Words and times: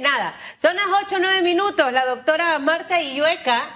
nada, 0.00 0.34
son 0.60 0.74
las 0.76 0.86
8 1.06 1.16
o 1.16 1.18
9 1.18 1.42
minutos. 1.42 1.92
La 1.92 2.04
doctora 2.06 2.58
Marta 2.58 3.00
Illueca 3.00 3.68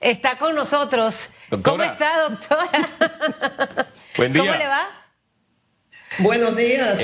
está 0.00 0.38
con 0.38 0.54
nosotros. 0.54 1.30
¿Cómo 1.62 1.82
está, 1.82 2.28
doctora? 2.28 3.88
Buen 4.16 4.32
día. 4.32 4.42
¿Cómo 4.42 4.54
le 4.56 4.66
va? 4.66 4.88
Buenos 6.18 6.56
días. 6.56 6.98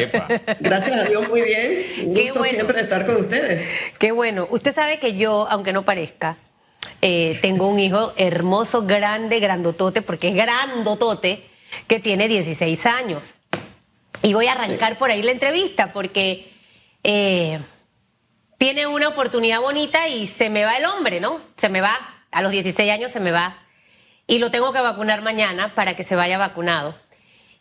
Gracias 0.61 0.97
a 0.97 1.05
Dios, 1.05 1.29
muy 1.29 1.43
bien. 1.43 2.09
Un 2.09 2.15
gusto 2.15 2.45
siempre 2.45 2.81
estar 2.81 3.05
con 3.05 3.17
ustedes. 3.17 3.69
Qué 3.99 4.13
bueno. 4.13 4.47
Usted 4.51 4.73
sabe 4.73 4.99
que 4.99 5.17
yo, 5.17 5.47
aunque 5.51 5.73
no 5.73 5.83
parezca, 5.83 6.39
eh, 7.03 7.39
tengo 7.43 7.69
un 7.69 7.79
hijo 7.79 8.15
hermoso, 8.17 8.87
grande, 8.87 9.39
grandotote, 9.39 10.03
porque 10.03 10.29
es 10.29 10.35
grandotote, 10.35 11.45
que 11.87 12.01
tiene 12.01 12.29
16 12.29 12.87
años. 12.87 13.25
Y 14.23 14.33
voy 14.35 14.47
a 14.47 14.53
arrancar 14.53 14.99
por 14.99 15.11
ahí 15.11 15.23
la 15.23 15.33
entrevista, 15.33 15.93
porque 15.93 16.51
eh, 17.05 17.59
tiene 18.63 18.87
una 18.87 19.09
oportunidad 19.09 19.61
bonita 19.61 20.07
y 20.07 20.29
se 20.29 20.49
me 20.49 20.65
va 20.65 20.77
el 20.77 20.85
hombre, 20.85 21.19
¿no? 21.19 21.41
Se 21.57 21.69
me 21.69 21.81
va, 21.81 21.99
a 22.31 22.43
los 22.43 22.53
16 22.53 22.93
años 22.93 23.11
se 23.11 23.19
me 23.19 23.33
va. 23.33 23.57
Y 24.29 24.39
lo 24.39 24.53
tengo 24.53 24.73
que 24.73 24.81
vacunar 24.81 25.21
mañana 25.21 25.75
para 25.75 25.97
que 25.97 26.05
se 26.05 26.15
vaya 26.15 26.39
vacunado. 26.39 26.95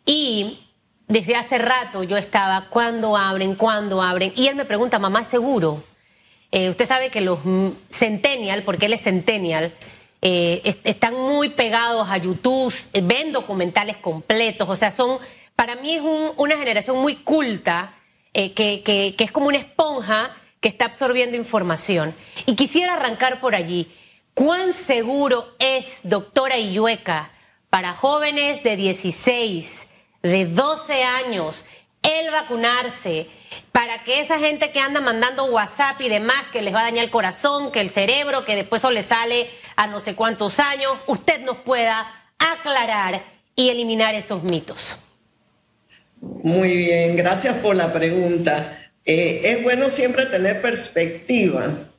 Y 0.06 0.60
desde 1.08 1.34
hace 1.34 1.58
rato 1.58 2.04
yo 2.04 2.16
estaba, 2.16 2.68
¿cuándo 2.70 3.16
abren? 3.16 3.56
¿Cuándo 3.56 4.00
abren? 4.00 4.32
Y 4.36 4.46
él 4.46 4.54
me 4.54 4.64
pregunta, 4.64 5.00
mamá, 5.00 5.22
¿es 5.22 5.26
seguro? 5.26 5.82
Eh, 6.52 6.70
usted 6.70 6.86
sabe 6.86 7.10
que 7.10 7.20
los 7.20 7.40
centennial, 7.90 8.62
porque 8.62 8.86
él 8.86 8.92
es 8.92 9.02
centennial, 9.02 9.74
eh, 10.20 10.62
están 10.84 11.14
muy 11.14 11.48
pegados 11.48 12.08
a 12.10 12.18
YouTube, 12.18 12.72
ven 13.02 13.32
documentales 13.32 13.96
completos, 13.96 14.68
o 14.68 14.76
sea, 14.76 14.92
son, 14.92 15.18
para 15.56 15.74
mí 15.74 15.94
es 15.94 16.02
una 16.36 16.56
generación 16.56 16.98
muy 16.98 17.16
culta, 17.16 17.92
eh, 18.34 18.52
que 18.52 19.16
es 19.18 19.32
como 19.32 19.48
una 19.48 19.58
esponja 19.58 20.36
que 20.62 20.68
está 20.68 20.86
absorbiendo 20.86 21.36
información. 21.36 22.14
Y 22.46 22.54
quisiera 22.54 22.94
arrancar 22.94 23.40
por 23.40 23.54
allí. 23.54 23.92
¿Cuán 24.32 24.72
seguro 24.72 25.54
es, 25.58 26.00
doctora 26.04 26.56
Illueca, 26.56 27.32
para 27.68 27.92
jóvenes 27.92 28.62
de 28.62 28.76
16, 28.76 29.86
de 30.22 30.46
12 30.46 31.02
años, 31.02 31.66
el 32.02 32.30
vacunarse, 32.30 33.26
para 33.72 34.04
que 34.04 34.20
esa 34.20 34.38
gente 34.38 34.70
que 34.70 34.80
anda 34.80 35.00
mandando 35.00 35.44
WhatsApp 35.46 36.00
y 36.00 36.08
demás, 36.08 36.44
que 36.52 36.62
les 36.62 36.72
va 36.72 36.80
a 36.80 36.84
dañar 36.84 37.04
el 37.04 37.10
corazón, 37.10 37.72
que 37.72 37.80
el 37.80 37.90
cerebro, 37.90 38.44
que 38.44 38.56
después 38.56 38.80
eso 38.80 38.90
le 38.90 39.02
sale 39.02 39.50
a 39.76 39.88
no 39.88 40.00
sé 40.00 40.14
cuántos 40.14 40.60
años, 40.60 40.92
usted 41.06 41.44
nos 41.44 41.58
pueda 41.58 42.06
aclarar 42.38 43.22
y 43.56 43.68
eliminar 43.68 44.14
esos 44.14 44.44
mitos. 44.44 44.96
Muy 46.20 46.76
bien, 46.76 47.16
gracias 47.16 47.56
por 47.56 47.74
la 47.74 47.92
pregunta. 47.92 48.78
Eh, 49.04 49.40
es 49.44 49.62
bueno 49.62 49.90
siempre 49.90 50.26
tener 50.26 50.62
perspectiva. 50.62 51.90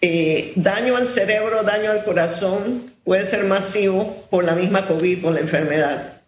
Eh, 0.00 0.52
daño 0.56 0.96
al 0.96 1.06
cerebro, 1.06 1.62
daño 1.62 1.90
al 1.90 2.04
corazón 2.04 2.94
puede 3.04 3.26
ser 3.26 3.44
masivo 3.44 4.26
por 4.30 4.44
la 4.44 4.54
misma 4.54 4.86
COVID, 4.86 5.22
por 5.22 5.34
la 5.34 5.40
enfermedad 5.40 6.18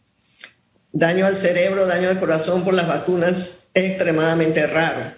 daño 0.92 1.27
al 1.27 1.34
cerebro, 1.34 1.86
daño 1.86 2.08
al 2.08 2.19
corazón 2.19 2.64
por 2.64 2.75
las 2.75 2.89
vacunas 2.89 3.61
es 3.75 3.84
extremadamente 3.84 4.67
raro. 4.67 5.14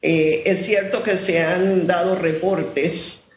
Eh, 0.00 0.42
es 0.46 0.64
cierto 0.64 1.02
que 1.02 1.16
se 1.16 1.42
han 1.42 1.86
dado 1.86 2.16
reportes 2.16 3.28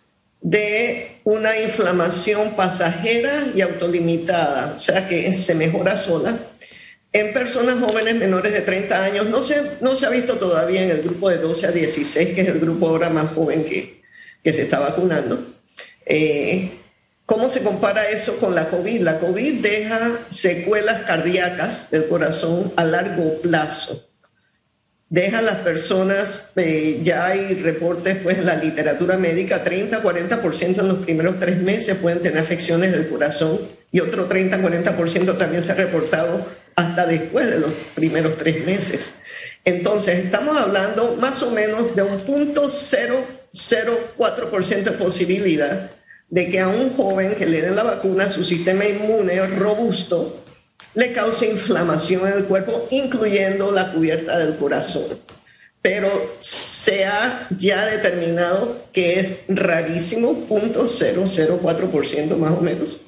de 0.42 1.20
una 1.24 1.60
inflamación 1.60 2.56
pasajera 2.56 3.48
y 3.56 3.62
autolimitada, 3.62 4.74
o 4.76 4.78
sea 4.78 5.08
que 5.08 5.34
se 5.34 5.56
mejora 5.56 5.96
sola. 5.96 6.38
En 7.16 7.32
personas 7.32 7.78
jóvenes 7.80 8.16
menores 8.16 8.52
de 8.52 8.60
30 8.60 9.06
años, 9.06 9.30
no 9.30 9.42
se, 9.42 9.78
no 9.80 9.96
se 9.96 10.06
ha 10.06 10.10
visto 10.10 10.38
todavía 10.38 10.84
en 10.84 10.92
el 10.92 11.02
grupo 11.02 11.30
de 11.30 11.38
12 11.38 11.68
a 11.68 11.72
16, 11.72 12.36
que 12.36 12.42
es 12.42 12.50
el 12.50 12.60
grupo 12.60 12.90
ahora 12.90 13.10
más 13.10 13.32
joven 13.32 13.64
que, 13.64 14.02
que 14.44 14.52
se 14.52 14.64
está 14.64 14.80
vacunando. 14.80 15.54
Eh, 16.06 16.72
¿Cómo 17.26 17.48
se 17.48 17.64
compara 17.64 18.10
eso 18.10 18.38
con 18.38 18.54
la 18.54 18.68
COVID? 18.68 19.00
La 19.00 19.20
COVID 19.20 19.62
deja 19.62 20.26
secuelas 20.28 21.04
cardíacas 21.04 21.90
del 21.90 22.10
corazón 22.10 22.74
a 22.76 22.84
largo 22.84 23.42
plazo. 23.42 24.10
Deja 25.08 25.38
a 25.38 25.42
las 25.42 25.58
personas, 25.60 26.50
eh, 26.58 27.00
ya 27.02 27.28
hay 27.28 27.54
reportes 27.54 28.18
pues, 28.24 28.40
en 28.40 28.46
la 28.46 28.58
literatura 28.58 29.18
médica, 29.18 29.64
30-40% 29.64 30.82
en 30.82 30.88
los 30.90 30.98
primeros 30.98 31.40
tres 31.40 31.62
meses 31.62 31.96
pueden 31.96 32.22
tener 32.22 32.40
afecciones 32.40 32.92
del 32.92 33.08
corazón 33.08 33.62
y 33.94 34.02
otro 34.02 34.28
30-40% 34.28 35.38
también 35.38 35.64
se 35.64 35.72
ha 35.72 35.76
reportado 35.76 36.46
hasta 36.76 37.06
después 37.06 37.50
de 37.50 37.60
los 37.60 37.72
primeros 37.94 38.38
tres 38.38 38.66
meses. 38.66 39.12
Entonces, 39.64 40.20
estamos 40.20 40.58
hablando 40.58 41.16
más 41.20 41.42
o 41.42 41.52
menos 41.52 41.96
de 41.96 42.04
un 42.04 42.20
punto 42.22 42.66
004% 42.66 44.84
de 44.84 44.92
posibilidad 44.92 45.92
de 46.30 46.52
que 46.52 46.60
a 46.60 46.68
un 46.68 46.96
joven 46.96 47.36
que 47.36 47.46
le 47.46 47.62
den 47.62 47.76
la 47.76 47.84
vacuna, 47.84 48.30
su 48.30 48.44
sistema 48.44 48.86
inmune 48.86 49.46
robusto, 49.48 50.44
le 50.94 51.14
cause 51.14 51.50
inflamación 51.50 52.28
en 52.28 52.34
el 52.34 52.46
cuerpo, 52.46 52.88
incluyendo 52.90 53.72
la 53.72 53.92
cubierta 53.92 54.38
del 54.38 54.56
corazón. 54.56 55.20
Pero 55.82 56.38
se 56.40 57.06
ha 57.06 57.48
ya 57.58 57.86
determinado 57.86 58.86
que 58.92 59.20
es 59.20 59.38
rarísimo, 59.48 60.48
0.004% 60.50 62.38
más 62.38 62.52
o 62.52 62.62
menos. 62.62 63.02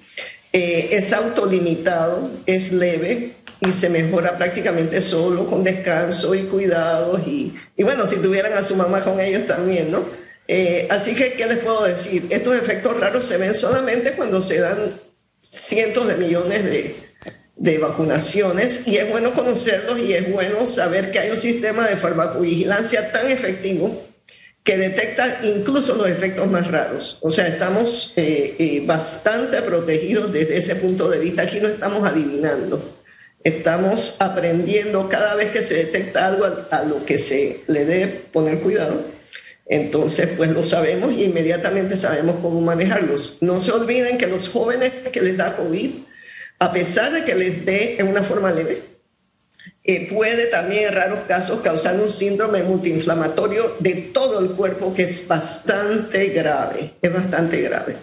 Eh, 0.54 0.90
es 0.92 1.12
autolimitado, 1.12 2.32
es 2.46 2.72
leve 2.72 3.37
y 3.60 3.72
se 3.72 3.90
mejora 3.90 4.38
prácticamente 4.38 5.02
solo 5.02 5.48
con 5.48 5.64
descanso 5.64 6.36
y 6.36 6.44
cuidados. 6.44 7.28
Y, 7.28 7.56
y 7.76 7.84
bueno, 7.84 8.06
si 8.06 8.18
tuvieran 8.18 8.54
a 8.54 8.64
su 8.64 8.76
mamá 8.76 9.04
con 9.04 9.20
ellos 9.20 9.48
también, 9.48 9.92
¿no? 9.92 10.06
Eh, 10.48 10.88
así 10.90 11.16
que, 11.16 11.34
¿qué 11.34 11.46
les 11.46 11.60
puedo 11.60 11.84
decir? 11.84 12.28
Estos 12.30 12.56
efectos 12.56 12.98
raros 13.00 13.26
se 13.26 13.38
ven 13.38 13.54
solamente 13.54 14.14
cuando 14.14 14.42
se 14.42 14.60
dan 14.60 15.00
cientos 15.50 16.08
de 16.08 16.16
millones 16.16 16.64
de, 16.64 16.96
de 17.56 17.78
vacunaciones 17.80 18.88
y 18.88 18.98
es 18.98 19.10
bueno 19.10 19.34
conocerlos 19.34 20.00
y 20.00 20.14
es 20.14 20.32
bueno 20.32 20.68
saber 20.68 21.12
que 21.12 21.20
hay 21.20 21.32
un 21.32 21.38
sistema 21.38 21.88
de 21.88 21.98
farmacovigilancia 21.98 23.12
tan 23.12 23.30
efectivo 23.30 24.06
que 24.64 24.78
detecta 24.78 25.40
incluso 25.44 25.96
los 25.96 26.08
efectos 26.08 26.46
más 26.48 26.68
raros. 26.70 27.20
O 27.22 27.32
sea, 27.32 27.48
estamos 27.48 28.14
eh, 28.18 28.56
eh, 28.60 28.84
bastante 28.86 29.62
protegidos 29.62 30.32
desde 30.34 30.58
ese 30.58 30.76
punto 30.76 31.10
de 31.10 31.20
vista. 31.20 31.44
Aquí 31.44 31.62
no 31.62 31.70
estamos 31.70 32.04
adivinando. 32.04 32.97
Estamos 33.48 34.18
aprendiendo 34.20 35.08
cada 35.10 35.36
vez 35.36 35.52
que 35.52 35.64
se 35.64 35.76
detecta 35.76 36.28
algo 36.28 36.46
a 36.70 36.84
lo 36.84 37.06
que 37.06 37.18
se 37.18 37.64
le 37.68 37.86
debe 37.86 38.08
poner 38.08 38.60
cuidado 38.60 39.18
entonces, 39.70 40.30
pues 40.38 40.50
lo 40.52 40.64
sabemos 40.64 41.14
y 41.14 41.26
inmediatamente 41.26 41.98
sabemos 41.98 42.38
cómo 42.42 42.62
manejarlos. 42.62 43.38
No 43.42 43.60
se 43.60 43.72
olviden 43.72 44.18
que 44.18 44.28
los 44.28 44.48
jóvenes 44.48 44.92
que 45.12 45.22
les 45.22 45.36
da 45.36 45.58
COVID, 45.58 45.92
a 46.60 46.72
pesar 46.72 47.12
de 47.12 47.26
que 47.26 47.36
les 47.36 47.66
dé 47.66 47.98
en 48.00 48.08
una 48.08 48.24
forma 48.24 48.52
leve, 48.52 48.98
eh, 49.84 50.08
puede 50.10 50.48
también 50.48 50.88
en 50.88 50.96
raros 50.96 51.22
casos 51.28 51.60
causar 51.62 52.00
un 52.00 52.10
síndrome 52.10 52.64
multiinflamatorio 52.64 53.76
de 53.80 53.96
todo 54.14 54.40
el 54.40 54.52
cuerpo 54.52 54.94
que 54.94 55.04
es 55.04 55.28
bastante 55.28 56.28
grave, 56.28 56.94
es 57.02 57.14
bastante 57.14 57.62
grave. 57.62 57.98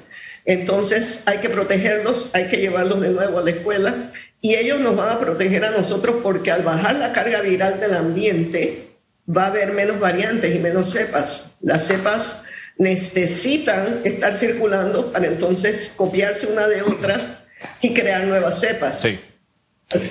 Entonces 0.44 1.22
hay 1.26 1.38
que 1.38 1.48
protegerlos, 1.48 2.30
hay 2.34 2.48
que 2.48 2.58
llevarlos 2.58 3.00
de 3.00 3.10
nuevo 3.10 3.38
a 3.38 3.42
la 3.42 3.50
escuela 3.50 4.12
y 4.40 4.56
ellos 4.56 4.80
nos 4.80 4.94
van 4.94 5.16
a 5.16 5.18
proteger 5.18 5.64
a 5.64 5.70
nosotros 5.70 6.16
porque 6.22 6.50
al 6.50 6.62
bajar 6.62 6.96
la 6.96 7.12
carga 7.12 7.40
viral 7.40 7.80
del 7.80 7.94
ambiente, 7.94 8.90
va 9.26 9.44
a 9.44 9.46
haber 9.46 9.72
menos 9.72 9.98
variantes 9.98 10.54
y 10.54 10.58
menos 10.58 10.90
cepas. 10.90 11.56
Las 11.62 11.86
cepas 11.86 12.44
necesitan 12.76 14.02
estar 14.04 14.34
circulando 14.34 15.12
para 15.12 15.26
entonces 15.26 15.94
copiarse 15.96 16.46
una 16.48 16.66
de 16.66 16.82
otras 16.82 17.38
y 17.80 17.94
crear 17.94 18.24
nuevas 18.24 18.60
cepas. 18.60 19.00
Sí. 19.00 19.18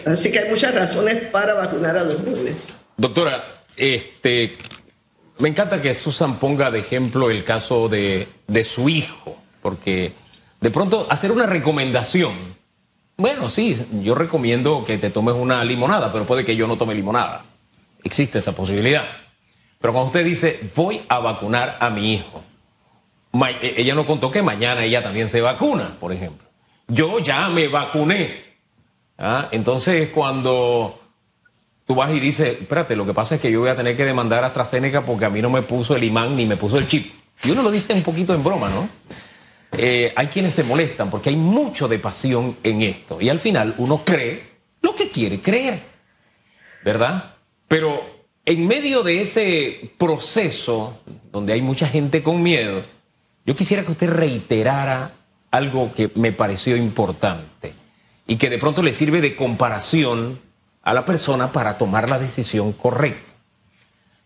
Así 0.05 0.31
que 0.31 0.39
hay 0.39 0.49
muchas 0.49 0.73
razones 0.73 1.15
para 1.25 1.53
vacunar 1.53 1.97
a 1.97 2.03
los 2.03 2.15
jóvenes. 2.15 2.67
Doctora, 2.97 3.63
este, 3.75 4.53
me 5.39 5.49
encanta 5.49 5.81
que 5.81 5.93
Susan 5.93 6.39
ponga 6.39 6.71
de 6.71 6.79
ejemplo 6.79 7.29
el 7.29 7.43
caso 7.43 7.89
de, 7.89 8.27
de 8.47 8.63
su 8.63 8.87
hijo, 8.87 9.37
porque 9.61 10.13
de 10.63 10.71
pronto 10.71 11.05
hacer 11.09 11.33
una 11.33 11.45
recomendación. 11.45 12.55
Bueno, 13.17 13.49
sí, 13.49 13.85
yo 14.01 14.15
recomiendo 14.15 14.85
que 14.85 14.97
te 14.97 15.09
tomes 15.09 15.35
una 15.35 15.61
limonada, 15.65 16.09
pero 16.13 16.25
puede 16.25 16.45
que 16.45 16.55
yo 16.55 16.67
no 16.67 16.77
tome 16.77 16.95
limonada. 16.95 17.43
Existe 18.01 18.39
esa 18.39 18.53
posibilidad. 18.53 19.03
Pero 19.81 19.91
cuando 19.91 20.07
usted 20.07 20.23
dice, 20.23 20.71
voy 20.73 21.01
a 21.09 21.19
vacunar 21.19 21.75
a 21.81 21.89
mi 21.89 22.13
hijo, 22.13 22.41
e, 23.61 23.73
ella 23.75 23.93
no 23.93 24.05
contó 24.05 24.31
que 24.31 24.41
mañana 24.41 24.85
ella 24.85 25.03
también 25.03 25.27
se 25.27 25.41
vacuna, 25.41 25.97
por 25.99 26.13
ejemplo. 26.13 26.47
Yo 26.87 27.19
ya 27.19 27.49
me 27.49 27.67
vacuné. 27.67 28.45
¿Ah? 29.17 29.49
Entonces, 29.51 30.11
cuando 30.11 30.97
tú 31.85 31.93
vas 31.93 32.09
y 32.11 32.21
dices, 32.21 32.61
espérate, 32.61 32.95
lo 32.95 33.05
que 33.05 33.13
pasa 33.13 33.35
es 33.35 33.41
que 33.41 33.51
yo 33.51 33.59
voy 33.59 33.69
a 33.69 33.75
tener 33.75 33.97
que 33.97 34.05
demandar 34.05 34.45
a 34.45 34.47
AstraZeneca 34.47 35.01
porque 35.01 35.25
a 35.25 35.29
mí 35.29 35.41
no 35.41 35.49
me 35.49 35.61
puso 35.61 35.97
el 35.97 36.05
imán 36.05 36.37
ni 36.37 36.45
me 36.45 36.55
puso 36.55 36.77
el 36.77 36.87
chip. 36.87 37.13
Y 37.43 37.51
uno 37.51 37.63
lo 37.63 37.69
dice 37.69 37.93
un 37.93 38.03
poquito 38.03 38.33
en 38.33 38.45
broma, 38.45 38.69
¿no? 38.69 38.87
Eh, 39.77 40.13
hay 40.15 40.27
quienes 40.27 40.53
se 40.53 40.63
molestan 40.63 41.09
porque 41.09 41.29
hay 41.29 41.35
mucho 41.35 41.87
de 41.87 41.99
pasión 41.99 42.57
en 42.63 42.81
esto. 42.81 43.19
Y 43.19 43.29
al 43.29 43.39
final 43.39 43.75
uno 43.77 44.03
cree 44.03 44.53
lo 44.81 44.95
que 44.95 45.09
quiere 45.09 45.41
creer, 45.41 45.81
¿verdad? 46.83 47.35
Pero 47.67 48.01
en 48.45 48.67
medio 48.67 49.03
de 49.03 49.21
ese 49.21 49.91
proceso, 49.97 50.99
donde 51.31 51.53
hay 51.53 51.61
mucha 51.61 51.87
gente 51.87 52.21
con 52.21 52.43
miedo, 52.43 52.83
yo 53.45 53.55
quisiera 53.55 53.83
que 53.83 53.91
usted 53.91 54.09
reiterara 54.09 55.11
algo 55.51 55.93
que 55.93 56.11
me 56.15 56.31
pareció 56.31 56.75
importante 56.75 57.73
y 58.27 58.37
que 58.37 58.49
de 58.49 58.57
pronto 58.57 58.81
le 58.81 58.93
sirve 58.93 59.21
de 59.21 59.35
comparación 59.35 60.39
a 60.81 60.93
la 60.93 61.05
persona 61.05 61.51
para 61.51 61.77
tomar 61.77 62.09
la 62.09 62.19
decisión 62.19 62.73
correcta. 62.73 63.33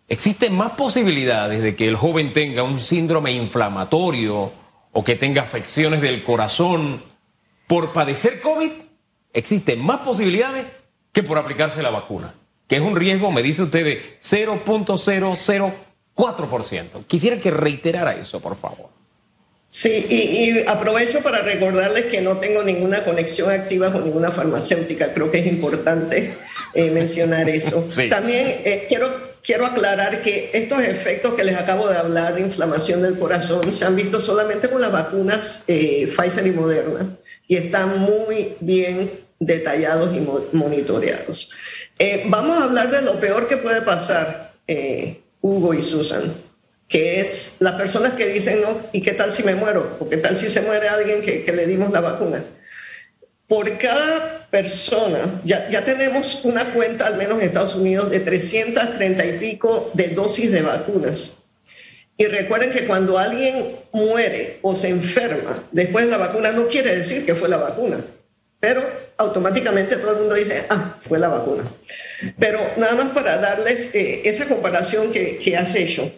Existen 0.09 0.55
más 0.55 0.71
posibilidades 0.71 1.61
de 1.61 1.75
que 1.75 1.87
el 1.87 1.95
joven 1.95 2.31
tenga 2.31 2.63
un 2.63 2.79
síndrome 2.79 3.31
inflamatorio 3.31 4.51
o 4.97 5.03
que 5.03 5.15
tenga 5.15 5.43
afecciones 5.43 6.01
del 6.01 6.23
corazón 6.23 7.03
por 7.67 7.93
padecer 7.93 8.41
COVID. 8.41 8.71
Existen 9.31 9.79
más 9.79 9.99
posibilidades 9.99 10.65
que 11.11 11.21
por 11.21 11.37
aplicarse 11.37 11.83
la 11.83 11.91
vacuna, 11.91 12.33
que 12.67 12.77
es 12.77 12.81
un 12.81 12.95
riesgo, 12.95 13.29
me 13.29 13.43
dice 13.43 13.61
usted, 13.61 13.85
de 13.85 14.17
0.004%. 14.19 17.05
Quisiera 17.05 17.39
que 17.39 17.51
reiterara 17.51 18.15
eso, 18.15 18.39
por 18.39 18.55
favor. 18.55 18.89
Sí, 19.69 20.07
y, 20.09 20.67
aprovecho 20.67 21.21
para 21.21 21.43
recordarles 21.43 22.05
que 22.05 22.21
no 22.21 22.37
tengo 22.37 22.63
ninguna 22.63 23.05
conexión 23.05 23.51
activa 23.51 23.91
con 23.91 24.03
ninguna 24.03 24.31
farmacéutica. 24.31 25.13
Creo 25.13 25.29
que 25.29 25.37
es 25.37 25.45
importante 25.45 26.37
eh, 26.73 26.89
mencionar 26.89 27.47
eso. 27.49 27.87
También 28.09 28.47
eh, 28.65 28.87
quiero, 28.89 29.26
quiero 29.47 29.65
aclarar 29.65 30.21
que 30.21 30.51
estos 30.53 30.83
efectos 30.83 31.33
que 31.33 31.43
les 31.43 31.57
acabo 31.57 31.89
de 31.89 31.97
hablar 31.97 32.35
de 32.35 32.41
inflamación 32.41 33.01
del 33.01 33.17
corazón 33.17 33.73
se 33.73 33.85
han 33.85 33.95
visto 33.95 34.19
solamente 34.19 34.69
con 34.69 34.81
las 34.81 34.91
vacunas 34.91 35.63
eh, 35.67 36.07
Pfizer 36.15 36.45
y 36.45 36.51
Moderna 36.51 37.17
y 37.47 37.55
están 37.55 37.99
muy 37.99 38.55
bien 38.59 39.25
detallados 39.39 40.15
y 40.15 40.21
monitoreados. 40.51 41.49
vamos 42.25 42.57
a 42.57 42.63
hablar 42.65 42.91
de 42.91 43.01
lo 43.03 43.19
peor 43.19 43.47
que 43.47 43.57
puede 43.57 43.81
pasar, 43.81 44.53
Hugo 45.41 45.73
y 45.73 45.81
Susan 45.81 46.33
que 46.87 47.19
es 47.19 47.57
las 47.59 47.73
personas 47.73 48.13
que 48.13 48.27
dicen, 48.27 48.61
no, 48.61 48.81
¿y 48.93 49.01
qué 49.01 49.11
tal 49.11 49.29
si 49.29 49.43
me 49.43 49.55
muero? 49.55 49.97
¿O 49.99 50.09
qué 50.09 50.17
tal 50.17 50.35
si 50.35 50.49
se 50.49 50.61
muere 50.61 50.87
alguien 50.87 51.21
que, 51.21 51.43
que 51.43 51.51
le 51.51 51.67
dimos 51.67 51.91
la 51.91 51.99
vacuna? 51.99 52.45
Por 53.47 53.77
cada 53.77 54.47
persona, 54.49 55.41
ya, 55.45 55.69
ya, 55.69 55.85
tenemos 55.85 56.39
una 56.43 56.73
cuenta, 56.73 57.07
al 57.07 57.17
menos 57.17 57.39
en 57.39 57.47
Estados 57.47 57.75
Unidos, 57.75 58.09
de 58.09 58.19
330 58.19 59.25
y 59.25 59.39
pico 59.39 59.89
de 59.93 60.09
dosis 60.09 60.51
de 60.51 60.61
vacunas. 60.61 61.43
Y 62.17 62.25
recuerden 62.25 62.71
que 62.71 62.85
cuando 62.85 63.17
alguien 63.17 63.77
muere 63.93 64.59
o 64.63 64.75
se 64.75 64.89
enferma 64.89 65.63
después 65.71 66.05
de 66.05 66.11
la 66.11 66.17
vacuna, 66.17 66.51
no 66.51 66.67
quiere 66.67 66.95
decir 66.95 67.25
que 67.25 67.35
fue 67.35 67.47
la 67.47 67.57
vacuna, 67.57 68.03
pero 68.59 68.81
automáticamente 69.17 69.97
todo 69.97 70.13
el 70.13 70.19
mundo 70.19 70.35
dice, 70.35 70.65
ah, 70.69 70.97
fue 70.99 71.19
la 71.19 71.27
vacuna. 71.27 71.63
Pero 72.39 72.59
nada 72.77 72.95
más 72.95 73.07
para 73.09 73.37
darles 73.37 73.93
eh, 73.93 74.23
esa 74.25 74.45
comparación 74.45 75.11
que, 75.11 75.37
que 75.37 75.55
has 75.55 75.75
hecho. 75.75 76.11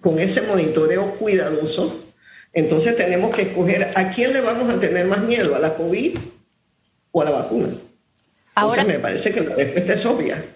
con 0.00 0.20
ese 0.20 0.42
monitoreo 0.42 1.16
cuidadoso, 1.16 2.04
entonces 2.52 2.96
tenemos 2.96 3.34
que 3.34 3.42
escoger 3.42 3.90
a 3.96 4.12
quién 4.12 4.32
le 4.32 4.40
vamos 4.40 4.72
a 4.72 4.78
tener 4.78 5.06
más 5.06 5.20
miedo, 5.22 5.56
a 5.56 5.58
la 5.58 5.74
COVID 5.74 6.16
o 7.10 7.20
a 7.20 7.24
la 7.24 7.30
vacuna. 7.32 7.70
Ahora 8.54 8.84
me 8.84 9.00
parece 9.00 9.32
que 9.32 9.40
la 9.40 9.56
respuesta 9.56 9.94
es 9.94 10.06
obvia. 10.06 10.54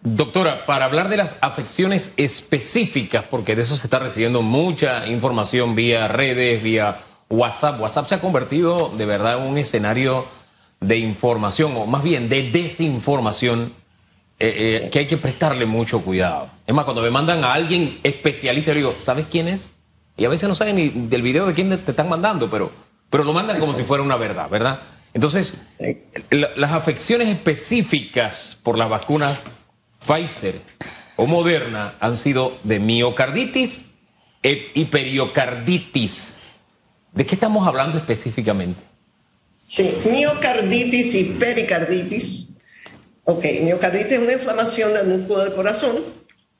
Doctora, 0.00 0.64
para 0.64 0.86
hablar 0.86 1.10
de 1.10 1.18
las 1.18 1.36
afecciones 1.42 2.12
específicas, 2.16 3.24
porque 3.30 3.54
de 3.54 3.60
eso 3.60 3.76
se 3.76 3.86
está 3.86 3.98
recibiendo 3.98 4.40
mucha 4.40 5.06
información 5.06 5.74
vía 5.74 6.08
redes, 6.08 6.62
vía 6.62 7.00
WhatsApp. 7.28 7.78
WhatsApp 7.78 8.08
se 8.08 8.14
ha 8.14 8.20
convertido 8.22 8.90
de 8.96 9.04
verdad 9.04 9.36
en 9.36 9.50
un 9.50 9.58
escenario 9.58 10.24
de 10.80 10.96
información, 10.96 11.76
o 11.76 11.84
más 11.84 12.02
bien 12.02 12.30
de 12.30 12.50
desinformación 12.50 13.83
eh, 14.38 14.82
eh, 14.84 14.90
que 14.90 15.00
hay 15.00 15.06
que 15.06 15.16
prestarle 15.16 15.64
mucho 15.64 16.02
cuidado. 16.02 16.50
Es 16.66 16.74
más, 16.74 16.84
cuando 16.84 17.02
me 17.02 17.10
mandan 17.10 17.44
a 17.44 17.52
alguien 17.52 18.00
especialista, 18.02 18.72
le 18.72 18.78
digo, 18.78 18.96
¿sabes 18.98 19.26
quién 19.30 19.48
es? 19.48 19.74
Y 20.16 20.24
a 20.24 20.28
veces 20.28 20.48
no 20.48 20.54
saben 20.54 20.76
ni 20.76 20.88
del 20.88 21.22
video 21.22 21.46
de 21.46 21.54
quién 21.54 21.70
te 21.70 21.90
están 21.90 22.08
mandando, 22.08 22.50
pero, 22.50 22.70
pero 23.10 23.24
lo 23.24 23.32
mandan 23.32 23.60
como 23.60 23.76
si 23.76 23.84
fuera 23.84 24.02
una 24.02 24.16
verdad, 24.16 24.48
¿verdad? 24.48 24.80
Entonces, 25.12 25.60
las 26.30 26.72
afecciones 26.72 27.28
específicas 27.28 28.58
por 28.62 28.76
las 28.76 28.88
vacunas 28.88 29.44
Pfizer 30.04 30.60
o 31.16 31.26
Moderna 31.26 31.94
han 32.00 32.16
sido 32.16 32.58
de 32.64 32.80
miocarditis 32.80 33.82
e, 34.42 34.72
y 34.74 34.84
periocarditis. 34.86 36.36
¿De 37.12 37.24
qué 37.24 37.36
estamos 37.36 37.66
hablando 37.66 37.96
específicamente? 37.98 38.82
Sí, 39.56 39.94
miocarditis 40.10 41.14
y 41.14 41.24
pericarditis 41.24 42.48
Ok, 43.26 43.44
miocarditis 43.62 44.12
es 44.12 44.18
una 44.18 44.34
inflamación 44.34 44.92
del 44.92 45.06
músculo 45.06 45.44
del 45.44 45.54
corazón, 45.54 46.04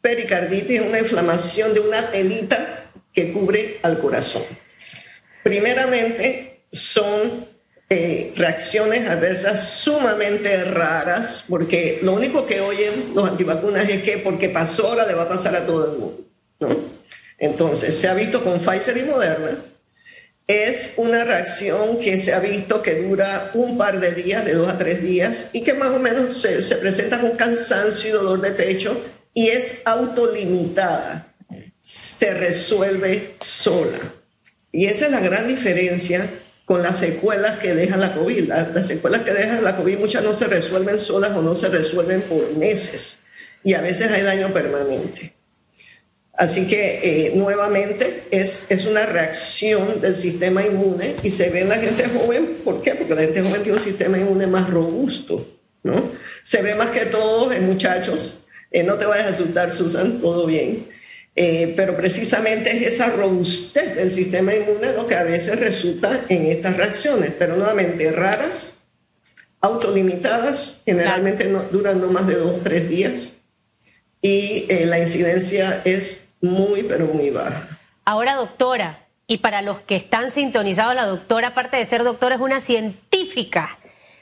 pericarditis 0.00 0.80
es 0.80 0.86
una 0.86 0.98
inflamación 0.98 1.74
de 1.74 1.80
una 1.80 2.10
telita 2.10 2.90
que 3.12 3.32
cubre 3.32 3.80
al 3.82 3.98
corazón. 3.98 4.42
Primeramente, 5.42 6.62
son 6.72 7.46
eh, 7.90 8.32
reacciones 8.34 9.06
adversas 9.08 9.68
sumamente 9.68 10.64
raras, 10.64 11.44
porque 11.46 11.98
lo 12.00 12.12
único 12.12 12.46
que 12.46 12.62
oyen 12.62 13.12
los 13.14 13.28
antivacunas 13.28 13.86
es 13.90 14.02
que 14.02 14.18
porque 14.18 14.48
pasó 14.48 14.88
ahora 14.88 15.06
le 15.06 15.12
va 15.12 15.24
a 15.24 15.28
pasar 15.28 15.54
a 15.54 15.66
todo 15.66 15.92
el 15.92 15.98
mundo. 15.98 16.22
¿no? 16.60 16.68
Entonces, 17.36 17.94
se 17.94 18.08
ha 18.08 18.14
visto 18.14 18.42
con 18.42 18.58
Pfizer 18.58 18.96
y 18.96 19.02
Moderna 19.02 19.64
es 20.46 20.94
una 20.98 21.24
reacción 21.24 21.98
que 21.98 22.18
se 22.18 22.34
ha 22.34 22.38
visto 22.38 22.82
que 22.82 23.02
dura 23.02 23.50
un 23.54 23.78
par 23.78 24.00
de 24.00 24.12
días, 24.12 24.44
de 24.44 24.54
dos 24.54 24.68
a 24.68 24.76
tres 24.76 25.02
días, 25.02 25.50
y 25.52 25.62
que 25.62 25.72
más 25.72 25.90
o 25.90 25.98
menos 25.98 26.36
se, 26.36 26.76
presenta 26.76 27.20
con 27.20 27.32
cansancio 27.32 28.10
y 28.10 28.12
dolor 28.12 28.40
de 28.40 28.50
pecho 28.50 29.00
y 29.32 29.48
es 29.48 29.82
autolimitada, 29.84 31.34
se 31.82 32.34
resuelve 32.34 33.36
sola. 33.40 33.98
Y 34.70 34.86
esa 34.86 35.06
es 35.06 35.12
la 35.12 35.20
gran 35.20 35.48
diferencia 35.48 36.28
con 36.64 36.82
las 36.82 36.98
secuelas 36.98 37.58
que 37.58 37.74
deja 37.74 37.96
la 37.96 38.14
COVID. 38.14 38.48
las 38.48 38.86
secuelas 38.86 39.22
que 39.22 39.32
deja 39.32 39.60
la 39.60 39.76
COVID 39.76 39.98
muchas 39.98 40.24
no 40.24 40.34
se 40.34 40.46
resuelven 40.46 40.98
solas 40.98 41.32
o 41.32 41.42
no 41.42 41.54
se 41.54 41.68
resuelven 41.68 42.22
por 42.22 42.56
meses 42.56 43.18
y 43.62 43.74
a 43.74 43.80
veces 43.80 44.10
hay 44.10 44.22
daño 44.22 44.52
permanente. 44.52 45.34
Así 46.36 46.66
que 46.66 47.00
eh, 47.02 47.32
nuevamente 47.36 48.24
es, 48.32 48.66
es 48.68 48.86
una 48.86 49.06
reacción 49.06 50.00
del 50.00 50.16
sistema 50.16 50.64
inmune 50.66 51.14
y 51.22 51.30
se 51.30 51.50
ve 51.50 51.60
en 51.60 51.68
la 51.68 51.76
gente 51.76 52.06
joven. 52.08 52.58
¿Por 52.64 52.82
qué? 52.82 52.96
Porque 52.96 53.14
la 53.14 53.20
gente 53.20 53.40
joven 53.40 53.62
tiene 53.62 53.78
un 53.78 53.84
sistema 53.84 54.18
inmune 54.18 54.48
más 54.48 54.68
robusto. 54.68 55.46
¿no? 55.84 56.10
Se 56.42 56.60
ve 56.62 56.74
más 56.74 56.88
que 56.88 57.06
todo 57.06 57.52
en 57.52 57.66
muchachos. 57.66 58.46
Eh, 58.72 58.82
no 58.82 58.98
te 58.98 59.06
vayas 59.06 59.26
a 59.26 59.30
asustar, 59.30 59.70
Susan, 59.70 60.20
todo 60.20 60.46
bien. 60.46 60.88
Eh, 61.36 61.72
pero 61.76 61.96
precisamente 61.96 62.76
es 62.76 62.94
esa 62.94 63.10
robustez 63.10 63.94
del 63.94 64.10
sistema 64.10 64.54
inmune 64.54 64.92
lo 64.92 65.06
que 65.06 65.16
a 65.16 65.24
veces 65.24 65.58
resulta 65.58 66.26
en 66.28 66.46
estas 66.46 66.76
reacciones, 66.76 67.30
pero 67.38 67.56
nuevamente 67.56 68.10
raras, 68.10 68.78
autolimitadas, 69.60 70.82
generalmente 70.84 71.46
no, 71.46 71.64
duran 71.64 72.00
no 72.00 72.10
más 72.10 72.26
de 72.26 72.36
dos 72.36 72.58
o 72.58 72.60
tres 72.62 72.88
días 72.88 73.32
y 74.20 74.66
la 74.86 74.98
incidencia 74.98 75.82
es 75.84 76.23
muy, 76.44 76.82
pero 76.82 77.06
muy 77.06 77.30
baja. 77.30 77.68
Ahora, 78.04 78.34
doctora, 78.34 79.06
y 79.26 79.38
para 79.38 79.62
los 79.62 79.80
que 79.80 79.96
están 79.96 80.30
sintonizados, 80.30 80.94
la 80.94 81.06
doctora, 81.06 81.48
aparte 81.48 81.78
de 81.78 81.86
ser 81.86 82.04
doctora, 82.04 82.36
es 82.36 82.40
una 82.40 82.60
científica. 82.60 83.78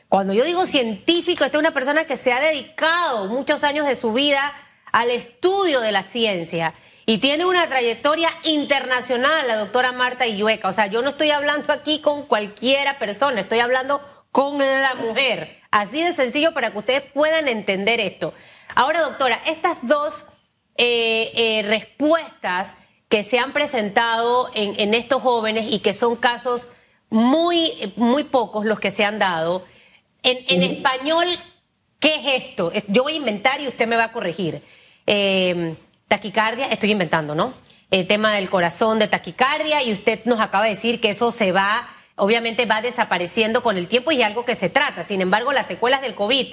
Cuando 0.08 0.32
yo 0.32 0.44
digo 0.44 0.66
científico, 0.66 1.44
esta 1.44 1.56
es 1.56 1.60
una 1.60 1.74
persona 1.74 2.04
que 2.04 2.16
se 2.16 2.32
ha 2.32 2.40
dedicado 2.40 3.26
muchos 3.26 3.64
años 3.64 3.86
de 3.86 3.96
su 3.96 4.12
vida 4.12 4.52
al 4.92 5.10
estudio 5.10 5.80
de 5.80 5.90
la 5.90 6.02
ciencia 6.02 6.74
y 7.06 7.18
tiene 7.18 7.46
una 7.46 7.66
trayectoria 7.66 8.28
internacional, 8.44 9.48
la 9.48 9.56
doctora 9.56 9.90
Marta 9.90 10.26
Illueca. 10.26 10.68
O 10.68 10.72
sea, 10.72 10.86
yo 10.86 11.02
no 11.02 11.10
estoy 11.10 11.30
hablando 11.30 11.72
aquí 11.72 12.00
con 12.00 12.26
cualquiera 12.26 12.98
persona, 12.98 13.40
estoy 13.40 13.60
hablando 13.60 14.00
con 14.30 14.58
la 14.58 14.94
mujer. 14.94 15.60
Así 15.70 16.02
de 16.02 16.12
sencillo 16.12 16.52
para 16.52 16.70
que 16.70 16.78
ustedes 16.78 17.02
puedan 17.12 17.48
entender 17.48 17.98
esto. 17.98 18.34
Ahora, 18.74 19.00
doctora, 19.00 19.40
estas 19.46 19.78
dos 19.82 20.26
eh, 20.76 21.32
eh, 21.34 21.62
respuestas 21.62 22.74
que 23.08 23.22
se 23.22 23.38
han 23.38 23.52
presentado 23.52 24.50
en, 24.54 24.78
en, 24.80 24.94
estos 24.94 25.22
jóvenes 25.22 25.66
y 25.70 25.80
que 25.80 25.92
son 25.92 26.16
casos 26.16 26.68
muy, 27.10 27.92
muy 27.96 28.24
pocos 28.24 28.64
los 28.64 28.80
que 28.80 28.90
se 28.90 29.04
han 29.04 29.18
dado, 29.18 29.66
en, 30.22 30.38
en 30.48 30.62
español, 30.62 31.26
¿qué 31.98 32.14
es 32.14 32.42
esto? 32.44 32.72
Yo 32.88 33.02
voy 33.02 33.14
a 33.14 33.16
inventar 33.16 33.60
y 33.60 33.68
usted 33.68 33.86
me 33.86 33.96
va 33.96 34.04
a 34.04 34.12
corregir. 34.12 34.62
Eh, 35.06 35.74
taquicardia, 36.08 36.66
estoy 36.66 36.90
inventando, 36.90 37.34
¿no? 37.34 37.54
El 37.90 38.06
tema 38.06 38.34
del 38.34 38.48
corazón 38.48 38.98
de 38.98 39.08
taquicardia 39.08 39.82
y 39.82 39.92
usted 39.92 40.24
nos 40.24 40.40
acaba 40.40 40.64
de 40.64 40.70
decir 40.70 41.00
que 41.00 41.10
eso 41.10 41.30
se 41.30 41.52
va, 41.52 41.88
obviamente 42.16 42.66
va 42.66 42.82
desapareciendo 42.82 43.62
con 43.62 43.76
el 43.76 43.88
tiempo 43.88 44.12
y 44.12 44.20
es 44.20 44.26
algo 44.26 44.44
que 44.44 44.54
se 44.54 44.70
trata. 44.70 45.04
Sin 45.04 45.20
embargo, 45.20 45.52
las 45.52 45.66
secuelas 45.66 46.00
del 46.02 46.14
COVID 46.14 46.46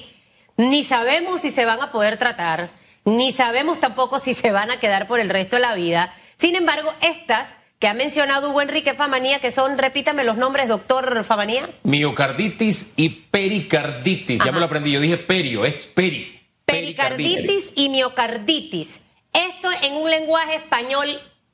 ni 0.57 0.83
sabemos 0.83 1.41
si 1.41 1.51
se 1.51 1.65
van 1.65 1.81
a 1.81 1.91
poder 1.91 2.17
tratar, 2.17 2.71
ni 3.05 3.31
sabemos 3.31 3.79
tampoco 3.79 4.19
si 4.19 4.33
se 4.33 4.51
van 4.51 4.71
a 4.71 4.79
quedar 4.79 5.07
por 5.07 5.19
el 5.19 5.29
resto 5.29 5.55
de 5.55 5.61
la 5.61 5.75
vida. 5.75 6.13
Sin 6.37 6.55
embargo, 6.55 6.93
estas 7.01 7.57
que 7.79 7.87
ha 7.87 7.93
mencionado 7.93 8.49
Hugo 8.49 8.61
Enrique 8.61 8.93
Famanía, 8.93 9.39
que 9.39 9.51
son, 9.51 9.77
repítame 9.77 10.25
los 10.25 10.37
nombres, 10.37 10.67
doctor 10.67 11.23
Famanía. 11.23 11.69
Miocarditis 11.83 12.91
y 12.97 13.09
pericarditis. 13.09 14.41
Ya 14.43 14.51
me 14.51 14.59
lo 14.59 14.65
aprendí, 14.65 14.91
yo 14.91 14.99
dije 14.99 15.17
perio, 15.17 15.63
es 15.63 15.85
peri. 15.85 16.41
Pericarditis, 16.65 17.35
pericarditis 17.35 17.73
y 17.75 17.89
miocarditis. 17.89 18.99
Esto 19.31 19.69
en 19.81 19.93
un 19.93 20.09
lenguaje 20.09 20.55
español, 20.55 21.07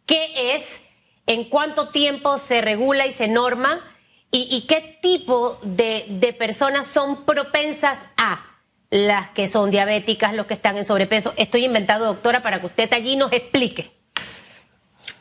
¿qué 0.06 0.56
es? 0.56 0.82
¿En 1.28 1.46
cuánto 1.46 1.90
tiempo 1.90 2.38
se 2.38 2.62
regula 2.62 3.06
y 3.06 3.12
se 3.12 3.28
norma? 3.28 3.82
¿Y, 4.32 4.66
qué 4.68 5.00
tipo 5.02 5.60
de, 5.64 6.06
de 6.10 6.34
personas 6.34 6.88
son 6.88 7.24
propensas 7.26 8.00
a? 8.18 8.55
Las 8.90 9.30
que 9.30 9.48
son 9.48 9.72
diabéticas, 9.72 10.34
los 10.34 10.46
que 10.46 10.54
están 10.54 10.78
en 10.78 10.86
sobrepeso. 10.86 11.34
Estoy 11.38 11.66
inventando, 11.66 12.06
doctora, 12.06 12.42
para 12.42 12.60
que 12.60 12.68
usted 12.68 12.92
allí 12.94 13.16
nos 13.16 13.32
explique. 13.34 13.92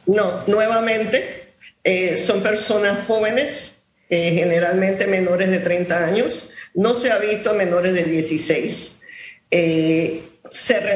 No, 0.07 0.45
nuevamente, 0.47 1.55
eh, 1.83 2.17
son 2.17 2.43
personas 2.43 3.07
jóvenes, 3.07 3.83
eh, 4.11 4.33
generalmente 4.35 5.07
menores 5.07 5.51
de 5.51 5.59
30 5.59 6.05
años. 6.05 6.51
No 6.75 6.95
se 6.95 7.11
ha 7.11 7.19
visto 7.19 7.55
menores 7.55 7.95
de 7.95 8.05
16. 8.05 9.03
Eh, 9.51 10.23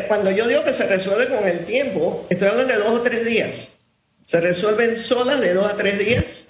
cuando 0.08 0.30
yo 0.30 0.46
digo 0.46 0.62
que 0.62 0.74
se 0.74 0.86
resuelve 0.86 1.28
con 1.28 1.48
el 1.48 1.64
tiempo, 1.64 2.26
estoy 2.28 2.48
hablando 2.48 2.72
de 2.72 2.78
dos 2.78 2.90
o 2.90 3.02
tres 3.02 3.24
días. 3.24 3.76
Se 4.24 4.40
resuelven 4.40 4.96
solas 4.96 5.40
de 5.40 5.54
dos 5.54 5.66
a 5.72 5.76
tres 5.76 5.98
días. 5.98 6.44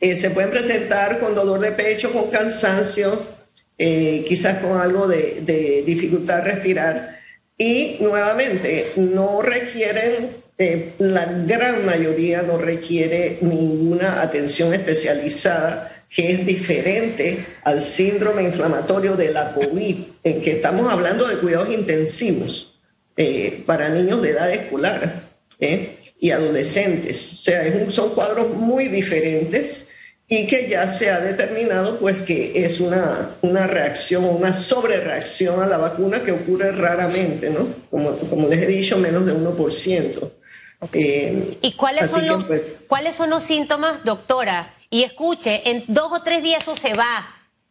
Se 0.00 0.30
pueden 0.30 0.50
presentar 0.50 1.18
con 1.18 1.34
dolor 1.34 1.60
de 1.60 1.72
pecho, 1.72 2.12
con 2.12 2.30
cansancio, 2.30 3.33
eh, 3.78 4.24
quizás 4.28 4.58
con 4.58 4.80
algo 4.80 5.08
de, 5.08 5.42
de, 5.44 5.82
dificultad 5.84 6.44
respirar. 6.44 7.16
Y 7.56 7.98
nuevamente, 8.00 8.92
no 8.96 9.42
requieren, 9.42 10.30
eh, 10.58 10.94
la 10.98 11.24
gran 11.24 11.84
mayoría 11.84 12.42
no 12.42 12.58
requiere 12.58 13.38
ninguna 13.42 14.22
atención 14.22 14.74
especializada 14.74 15.94
que 16.14 16.30
es 16.30 16.46
diferente 16.46 17.44
al 17.64 17.80
síndrome 17.80 18.44
inflamatorio 18.44 19.16
de 19.16 19.32
la 19.32 19.52
COVID, 19.52 19.96
en 20.22 20.40
que 20.40 20.52
estamos 20.52 20.90
hablando 20.90 21.26
de 21.26 21.38
cuidados 21.38 21.70
intensivos 21.70 22.78
eh, 23.16 23.62
para 23.66 23.88
niños 23.88 24.22
de 24.22 24.30
edad 24.30 24.52
escolar 24.52 25.30
eh, 25.58 25.96
y 26.20 26.30
adolescentes. 26.30 27.32
O 27.32 27.36
sea, 27.36 27.90
son 27.90 28.10
cuadros 28.10 28.54
muy 28.54 28.88
diferentes 28.88 29.88
y 30.28 30.46
que 30.46 30.68
ya 30.68 30.86
se 30.88 31.10
ha 31.10 31.20
determinado 31.20 31.98
pues 31.98 32.20
que 32.20 32.64
es 32.64 32.80
una, 32.80 33.36
una 33.42 33.66
reacción, 33.66 34.24
una 34.24 34.54
sobrereacción 34.54 35.62
a 35.62 35.66
la 35.66 35.78
vacuna 35.78 36.24
que 36.24 36.32
ocurre 36.32 36.72
raramente, 36.72 37.50
¿no? 37.50 37.66
Como, 37.90 38.16
como 38.16 38.48
les 38.48 38.60
he 38.60 38.66
dicho, 38.66 38.98
menos 38.98 39.26
de 39.26 39.34
1%. 39.34 40.30
Eh, 40.92 41.58
¿Y 41.62 41.76
cuáles 41.76 42.10
son, 42.10 42.26
los, 42.26 42.44
pues, 42.44 42.62
cuáles 42.88 43.16
son 43.16 43.30
los 43.30 43.42
síntomas, 43.42 44.04
doctora? 44.04 44.74
y 44.94 45.02
escuche, 45.02 45.68
en 45.68 45.84
dos 45.88 46.12
o 46.12 46.22
tres 46.22 46.40
días 46.40 46.62
eso 46.62 46.76
se 46.76 46.94
va, 46.94 47.26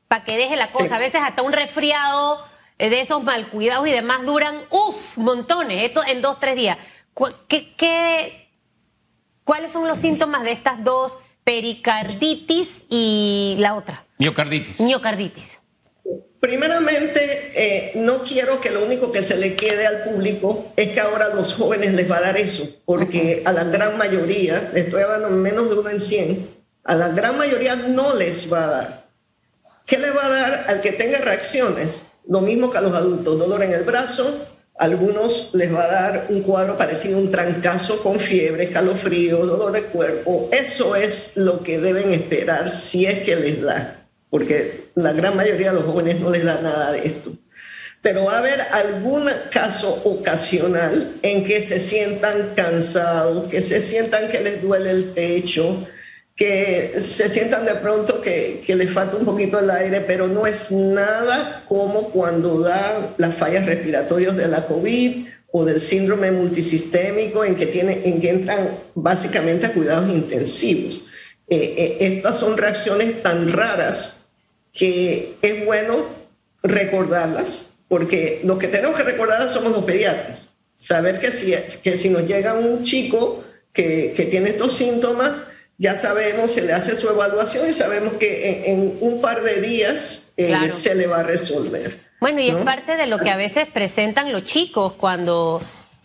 para 0.10 0.26
que 0.26 0.36
deje 0.36 0.58
la 0.58 0.74
cosa. 0.74 0.98
A 0.98 1.00
veces 1.00 1.22
hasta 1.24 1.42
un 1.42 1.54
resfriado 1.54 2.46
eh, 2.78 2.90
de 2.90 3.00
esos 3.00 3.24
mal 3.24 3.48
cuidados 3.48 3.88
y 3.88 3.92
demás 3.92 4.26
duran, 4.26 4.58
uff, 4.70 5.18
montones, 5.18 5.84
esto 5.84 6.02
en 6.06 6.22
dos 6.22 6.36
o 6.36 6.40
tres 6.40 6.58
días. 6.58 6.78
¿Qué, 7.48 7.74
qué, 7.78 8.50
cuáles 9.46 9.72
son 9.72 9.88
los 9.88 10.00
síntomas 10.00 10.44
de 10.44 10.52
estas 10.52 10.84
dos, 10.84 11.18
pericarditis 11.44 12.84
y 12.90 13.56
la 13.60 13.76
otra? 13.76 14.06
Miocarditis. 14.18 14.80
Miocarditis. 14.80 15.60
Primeramente, 16.40 17.52
eh, 17.56 17.92
no 17.96 18.24
quiero 18.24 18.60
que 18.60 18.70
lo 18.70 18.84
único 18.84 19.14
que 19.14 19.24
se 19.24 19.38
le 19.38 19.56
quede 19.56 19.88
al 19.88 20.04
público 20.04 20.74
es 20.76 20.90
que 20.90 21.00
ahora 21.00 21.28
a 21.28 21.34
los 21.34 21.54
jóvenes 21.54 21.94
les 21.94 22.12
va 22.12 22.18
a 22.18 22.22
dar 22.22 22.38
eso, 22.38 22.68
porque 22.84 23.44
a 23.46 23.54
la 23.54 23.64
gran 23.64 23.98
mayoría, 23.98 24.72
estoy 24.76 25.04
hablando 25.04 25.30
menos 25.30 25.70
de 25.70 25.76
uno 25.76 25.90
en 25.90 26.02
100, 26.02 26.50
a 26.84 26.96
la 26.96 27.10
gran 27.10 27.38
mayoría 27.38 27.78
no 27.78 28.14
les 28.14 28.52
va 28.52 28.66
a 28.66 28.68
dar. 28.68 29.08
¿Qué 29.86 29.98
le 29.98 30.12
va 30.12 30.26
a 30.26 30.30
dar 30.30 30.66
al 30.68 30.82
que 30.82 30.92
tenga 30.92 31.20
reacciones? 31.20 32.08
Lo 32.28 32.42
mismo 32.42 32.70
que 32.70 32.78
a 32.78 32.82
los 32.82 32.94
adultos, 32.94 33.40
dolor 33.40 33.64
en 33.64 33.74
el 33.74 33.84
brazo, 33.84 34.46
algunos 34.78 35.50
les 35.54 35.74
va 35.74 35.84
a 35.84 35.88
dar 35.88 36.28
un 36.30 36.42
cuadro 36.42 36.78
parecido 36.78 37.18
a 37.18 37.22
un 37.22 37.32
trancazo 37.32 38.02
con 38.02 38.20
fiebre, 38.20 38.66
escalofrío, 38.66 39.46
dolor 39.46 39.72
de 39.72 39.84
cuerpo. 39.84 40.50
Eso 40.52 40.96
es 40.96 41.34
lo 41.36 41.62
que 41.62 41.80
deben 41.80 42.12
esperar 42.12 42.70
si 42.70 43.06
es 43.06 43.22
que 43.22 43.36
les 43.36 43.62
da, 43.62 44.08
porque 44.30 44.90
la 44.96 45.14
gran 45.14 45.36
mayoría 45.36 45.72
de 45.72 45.80
los 45.80 45.86
jóvenes 45.86 46.20
no 46.20 46.32
les 46.32 46.44
da 46.44 46.60
nada 46.62 46.92
de 46.92 47.06
esto. 47.06 47.34
Pero 48.02 48.26
va 48.26 48.36
a 48.36 48.40
haber 48.40 48.60
algún 48.60 49.30
caso 49.50 50.02
ocasional 50.04 51.20
en 51.22 51.46
que 51.46 51.62
se 51.62 51.80
sientan 51.80 52.54
cansados, 52.54 53.48
que 53.48 53.62
se 53.62 53.80
sientan 53.80 54.28
que 54.28 54.42
les 54.42 54.62
duele 54.62 54.90
el 54.90 55.06
pecho, 55.06 55.88
que 56.36 57.00
se 57.00 57.30
sientan 57.30 57.66
de 57.66 57.76
pronto 57.76 58.20
que, 58.20 58.62
que 58.66 58.76
les 58.76 58.92
falta 58.92 59.18
un 59.18 59.26
poquito 59.26 59.60
el 59.60 59.70
aire, 59.70 60.02
pero 60.02 60.28
no 60.28 60.48
es 60.48 60.72
nada 60.72 61.64
como 61.68 62.10
cuando 62.10 62.60
dan 62.60 63.14
las 63.18 63.36
fallas 63.36 63.66
respiratorias 63.66 64.36
de 64.36 64.48
la 64.48 64.66
COVID 64.66 65.28
o 65.52 65.64
del 65.64 65.80
síndrome 65.80 66.32
multisistémico 66.32 67.46
en 67.46 67.56
que, 67.56 67.68
tiene, 67.68 68.02
en 68.06 68.20
que 68.20 68.30
entran 68.32 68.80
básicamente 68.96 69.68
a 69.68 69.74
cuidados 69.74 70.10
intensivos. 70.10 71.06
Eh, 71.48 71.76
eh, 71.78 71.98
estas 72.00 72.40
son 72.40 72.58
reacciones 72.58 73.22
tan 73.22 73.52
raras 73.52 74.26
que 74.72 75.36
es 75.44 75.64
bueno 75.66 76.08
recordarlas, 76.64 77.74
porque 77.88 78.42
lo 78.44 78.58
que 78.58 78.68
tenemos 78.68 78.98
que 78.98 79.04
recordar 79.04 79.48
somos 79.48 79.72
los 79.72 79.84
pediatras. 79.84 80.50
Saber 80.76 81.20
que 81.20 81.32
si, 81.32 81.54
que 81.84 81.96
si 81.96 82.10
nos 82.10 82.28
llega 82.28 82.56
un 82.56 82.84
chico 82.84 83.44
que, 83.72 84.14
que 84.16 84.26
tiene 84.26 84.50
estos 84.50 84.74
síntomas, 84.74 85.44
ya 85.78 85.96
sabemos, 85.96 86.52
se 86.52 86.62
le 86.62 86.74
hace 86.74 86.96
su 86.98 87.10
evaluación 87.10 87.70
y 87.70 87.74
sabemos 87.74 88.14
que 88.14 88.72
en, 88.72 88.98
un 89.02 89.22
par 89.22 89.42
de 89.42 89.62
días 89.62 90.34
eh, 90.38 90.70
se 90.70 90.96
le 90.96 91.08
va 91.08 91.20
a 91.20 91.24
resolver. 91.24 92.02
Bueno, 92.20 92.40
y 92.40 92.50
es 92.50 92.56
parte 92.56 92.96
de 92.96 93.08
lo 93.08 93.18
que 93.18 93.30
a 93.30 93.36
veces 93.36 93.68
presentan 93.68 94.32
los 94.32 94.46
chicos 94.46 94.94
cuando 94.94 95.62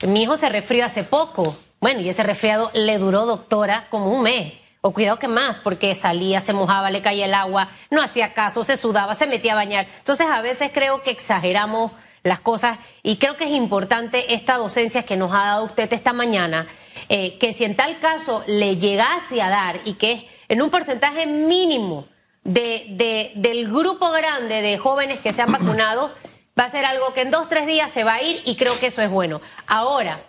mi 0.07 0.23
hijo 0.23 0.37
se 0.37 0.49
resfrió 0.49 0.85
hace 0.85 1.05
poco. 1.05 1.57
Bueno, 1.81 2.01
y 2.01 2.09
ese 2.09 2.25
resfriado 2.25 2.73
le 2.75 2.99
duró, 2.99 3.25
doctora, 3.25 3.87
como 3.91 4.11
un 4.11 4.23
mes. 4.23 4.55
O 4.81 4.93
cuidado 4.93 5.19
que 5.19 5.29
más, 5.29 5.57
porque 5.63 5.95
salía, 5.95 6.41
se 6.41 6.53
mojaba, 6.53 6.91
le 6.91 7.03
caía 7.03 7.27
el 7.27 7.35
agua, 7.35 7.69
no 7.91 8.03
hacía 8.03 8.33
caso, 8.33 8.65
se 8.65 8.77
sudaba, 8.77 9.15
se 9.15 9.27
metía 9.27 9.53
a 9.53 9.57
bañar. 9.57 9.87
Entonces, 9.99 10.27
a 10.29 10.41
veces 10.41 10.71
creo 10.73 11.03
que 11.03 11.11
exageramos 11.11 11.93
las 12.23 12.41
cosas 12.41 12.79
y 13.03 13.17
creo 13.17 13.37
que 13.37 13.45
es 13.45 13.51
importante 13.51 14.35
esta 14.35 14.57
docencia 14.57 15.05
que 15.05 15.17
nos 15.17 15.33
ha 15.33 15.45
dado 15.45 15.65
usted 15.65 15.93
esta 15.93 16.13
mañana 16.13 16.67
eh, 17.09 17.39
que 17.39 17.53
si 17.53 17.65
en 17.65 17.77
tal 17.77 17.99
caso 17.99 18.45
le 18.47 18.77
llegase 18.77 19.43
a 19.43 19.49
dar 19.49 19.81
y 19.85 19.95
que 19.95 20.13
es 20.13 20.25
en 20.49 20.63
un 20.63 20.71
porcentaje 20.71 21.27
mínimo 21.27 22.07
de, 22.45 23.33
del 23.35 23.69
grupo 23.69 24.11
grande 24.11 24.63
de 24.63 24.79
jóvenes 24.79 25.21
que 25.21 25.33
se 25.33 25.43
han 25.43 25.53
vacunado, 25.53 26.15
va 26.59 26.65
a 26.65 26.71
ser 26.71 26.85
algo 26.85 27.13
que 27.13 27.21
en 27.21 27.31
dos, 27.31 27.49
tres 27.49 27.67
días 27.67 27.91
se 27.91 28.05
va 28.05 28.15
a 28.15 28.23
ir 28.23 28.43
y 28.45 28.57
creo 28.57 28.79
que 28.79 28.87
eso 28.87 29.03
es 29.03 29.11
bueno. 29.11 29.41
Ahora, 29.67 30.25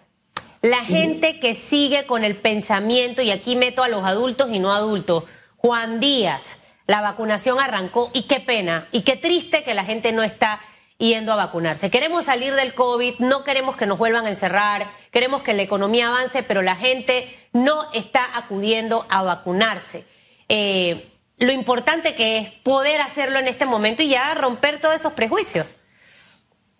la 0.62 0.84
gente 0.84 1.40
que 1.40 1.54
sigue 1.54 2.06
con 2.06 2.24
el 2.24 2.36
pensamiento, 2.36 3.22
y 3.22 3.32
aquí 3.32 3.56
meto 3.56 3.82
a 3.82 3.88
los 3.88 4.04
adultos 4.04 4.50
y 4.52 4.60
no 4.60 4.74
adultos, 4.74 5.24
Juan 5.56 6.00
Díaz, 6.00 6.58
la 6.86 7.02
vacunación 7.02 7.60
arrancó 7.60 8.10
y 8.14 8.24
qué 8.24 8.40
pena 8.40 8.88
y 8.92 9.02
qué 9.02 9.16
triste 9.16 9.64
que 9.64 9.74
la 9.74 9.86
gente 9.86 10.12
no 10.12 10.24
está 10.24 10.60
yendo 10.98 11.32
a 11.32 11.38
vacunarse. 11.38 11.90
Queremos 11.90 12.26
salir 12.26 12.56
del 12.56 12.74
COVID, 12.74 13.20
no 13.20 13.44
queremos 13.44 13.78
que 13.78 13.86
nos 13.86 13.98
vuelvan 13.98 14.26
a 14.26 14.30
encerrar, 14.30 14.92
queremos 15.12 15.44
que 15.44 15.54
la 15.54 15.62
economía 15.62 16.10
avance, 16.10 16.44
pero 16.44 16.62
la 16.62 16.76
gente 16.76 17.28
no 17.54 17.92
está 17.94 18.38
acudiendo 18.38 19.06
a 19.10 19.24
vacunarse. 19.24 20.06
Eh, 20.48 21.06
lo 21.38 21.52
importante 21.52 22.16
que 22.16 22.38
es 22.38 22.50
poder 22.64 23.02
hacerlo 23.02 23.40
en 23.40 23.48
este 23.48 23.66
momento 23.66 24.04
y 24.04 24.10
ya 24.10 24.34
romper 24.36 24.82
todos 24.82 24.96
esos 24.96 25.14
prejuicios. 25.14 25.76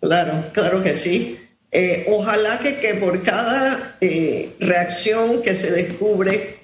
Claro, 0.00 0.50
claro 0.52 0.82
que 0.82 0.94
sí. 0.94 1.38
Eh, 1.72 2.06
ojalá 2.08 2.58
que, 2.58 2.94
por 2.94 3.22
cada 3.22 3.96
eh, 4.00 4.56
reacción 4.58 5.40
que 5.40 5.54
se 5.54 5.70
descubre, 5.70 6.58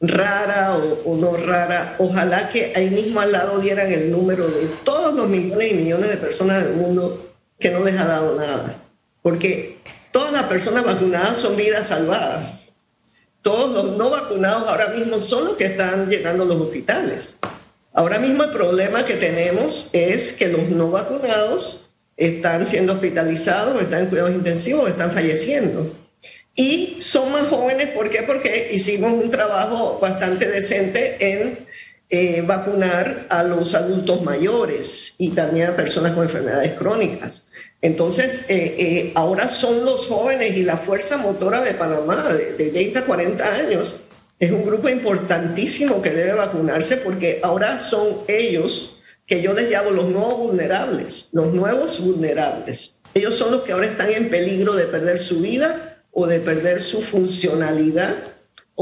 rara 0.00 0.76
o, 0.76 1.16
no 1.16 1.36
rara, 1.36 1.96
ojalá 1.98 2.48
que 2.48 2.72
ahí 2.74 2.88
mismo 2.88 3.20
al 3.20 3.32
lado 3.32 3.60
dieran 3.60 3.92
el 3.92 4.10
número 4.10 4.48
de 4.48 4.66
todos 4.82 5.14
los 5.14 5.28
millones 5.28 5.72
y 5.72 5.74
millones 5.74 6.08
de 6.08 6.16
personas 6.16 6.64
del 6.64 6.74
mundo 6.74 7.34
que 7.58 7.70
no 7.70 7.84
les 7.84 8.00
ha 8.00 8.06
dado 8.06 8.34
nada. 8.34 8.82
Porque 9.20 9.76
todas 10.10 10.32
las 10.32 10.44
personas 10.44 10.84
vacunadas 10.84 11.38
son 11.38 11.56
vidas 11.56 11.88
salvadas. 11.88 12.68
Todos 13.42 13.72
los 13.72 13.96
no 13.96 14.10
vacunados 14.10 14.68
ahora 14.68 14.88
mismo 14.88 15.18
son 15.18 15.46
los 15.46 15.56
que 15.56 15.64
están 15.64 16.10
llenando 16.10 16.44
los 16.44 16.60
hospitales. 16.60 17.38
Ahora 17.92 18.18
mismo 18.18 18.44
el 18.44 18.50
problema 18.50 19.04
que 19.04 19.14
tenemos 19.14 19.88
es 19.92 20.32
que 20.32 20.48
los 20.48 20.68
no 20.68 20.90
vacunados 20.90 21.88
están 22.16 22.66
siendo 22.66 22.92
hospitalizados, 22.92 23.80
están 23.80 24.00
en 24.00 24.06
cuidados 24.06 24.32
intensivos, 24.32 24.88
están 24.90 25.12
falleciendo. 25.12 25.96
Y 26.54 26.96
son 27.00 27.32
más 27.32 27.46
jóvenes, 27.48 27.88
¿por 27.88 28.10
qué? 28.10 28.22
Porque 28.22 28.70
hicimos 28.72 29.12
un 29.12 29.30
trabajo 29.30 29.98
bastante 30.00 30.46
decente 30.48 31.16
en 31.18 31.66
eh, 32.12 32.42
vacunar 32.44 33.26
a 33.30 33.44
los 33.44 33.72
adultos 33.74 34.22
mayores 34.22 35.14
y 35.16 35.30
también 35.30 35.68
a 35.68 35.76
personas 35.76 36.12
con 36.12 36.24
enfermedades 36.24 36.72
crónicas. 36.72 37.46
Entonces, 37.80 38.46
eh, 38.48 38.74
eh, 38.78 39.12
ahora 39.14 39.46
son 39.46 39.84
los 39.84 40.08
jóvenes 40.08 40.56
y 40.56 40.64
la 40.64 40.76
fuerza 40.76 41.18
motora 41.18 41.60
de 41.60 41.74
Panamá, 41.74 42.32
de, 42.34 42.54
de 42.54 42.70
20 42.70 42.98
a 42.98 43.04
40 43.04 43.54
años, 43.54 44.02
es 44.40 44.50
un 44.50 44.64
grupo 44.64 44.88
importantísimo 44.88 46.02
que 46.02 46.10
debe 46.10 46.32
vacunarse 46.32 46.96
porque 46.96 47.40
ahora 47.44 47.78
son 47.78 48.22
ellos 48.26 48.96
que 49.24 49.40
yo 49.40 49.52
les 49.52 49.70
llamo 49.70 49.90
los 49.90 50.08
nuevos 50.08 50.38
vulnerables, 50.38 51.28
los 51.30 51.54
nuevos 51.54 52.00
vulnerables. 52.00 52.94
Ellos 53.14 53.36
son 53.36 53.52
los 53.52 53.62
que 53.62 53.70
ahora 53.70 53.86
están 53.86 54.10
en 54.10 54.30
peligro 54.30 54.74
de 54.74 54.86
perder 54.86 55.18
su 55.18 55.42
vida 55.42 56.02
o 56.10 56.26
de 56.26 56.40
perder 56.40 56.80
su 56.80 57.02
funcionalidad 57.02 58.16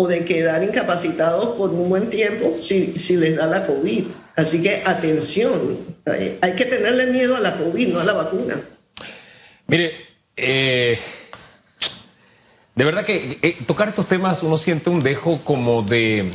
o 0.00 0.06
de 0.06 0.24
quedar 0.24 0.62
incapacitados 0.62 1.56
por 1.56 1.70
un 1.70 1.88
buen 1.88 2.08
tiempo 2.08 2.54
si, 2.56 2.96
si 2.96 3.16
les 3.16 3.34
da 3.34 3.48
la 3.48 3.66
COVID. 3.66 4.04
Así 4.36 4.62
que 4.62 4.80
atención, 4.86 5.78
hay 6.40 6.52
que 6.52 6.66
tenerle 6.66 7.06
miedo 7.06 7.34
a 7.34 7.40
la 7.40 7.56
COVID, 7.56 7.88
no 7.88 7.98
a 7.98 8.04
la 8.04 8.12
vacuna. 8.12 8.62
Mire, 9.66 9.94
eh, 10.36 11.00
de 12.76 12.84
verdad 12.84 13.04
que 13.04 13.40
eh, 13.42 13.56
tocar 13.66 13.88
estos 13.88 14.06
temas 14.06 14.44
uno 14.44 14.56
siente 14.56 14.88
un 14.88 15.00
dejo 15.00 15.40
como 15.42 15.82
de 15.82 16.30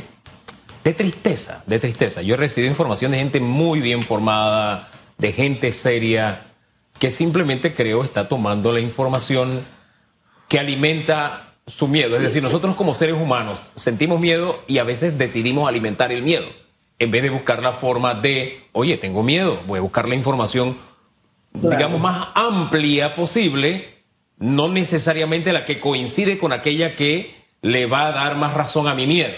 de 0.84 0.92
tristeza, 0.92 1.64
de 1.66 1.78
tristeza. 1.78 2.20
Yo 2.20 2.34
he 2.34 2.36
recibido 2.36 2.70
información 2.70 3.12
de 3.12 3.18
gente 3.18 3.40
muy 3.40 3.80
bien 3.80 4.02
formada, 4.02 4.90
de 5.16 5.32
gente 5.32 5.72
seria, 5.72 6.52
que 6.98 7.10
simplemente 7.10 7.72
creo 7.72 8.04
está 8.04 8.28
tomando 8.28 8.70
la 8.72 8.80
información 8.80 9.64
que 10.50 10.58
alimenta 10.58 11.43
su 11.66 11.88
miedo. 11.88 12.16
Es 12.16 12.22
decir, 12.22 12.42
nosotros 12.42 12.74
como 12.76 12.94
seres 12.94 13.14
humanos 13.14 13.70
sentimos 13.74 14.20
miedo 14.20 14.62
y 14.66 14.78
a 14.78 14.84
veces 14.84 15.18
decidimos 15.18 15.68
alimentar 15.68 16.12
el 16.12 16.22
miedo. 16.22 16.46
En 16.98 17.10
vez 17.10 17.22
de 17.22 17.30
buscar 17.30 17.62
la 17.62 17.72
forma 17.72 18.14
de, 18.14 18.64
oye, 18.72 18.96
tengo 18.96 19.22
miedo, 19.22 19.60
voy 19.66 19.78
a 19.78 19.82
buscar 19.82 20.08
la 20.08 20.14
información, 20.14 20.76
digamos, 21.52 22.00
más 22.00 22.28
amplia 22.34 23.14
posible, 23.14 23.94
no 24.38 24.68
necesariamente 24.68 25.52
la 25.52 25.64
que 25.64 25.80
coincide 25.80 26.38
con 26.38 26.52
aquella 26.52 26.94
que 26.94 27.34
le 27.62 27.86
va 27.86 28.06
a 28.06 28.12
dar 28.12 28.36
más 28.36 28.54
razón 28.54 28.86
a 28.86 28.94
mi 28.94 29.06
miedo. 29.06 29.34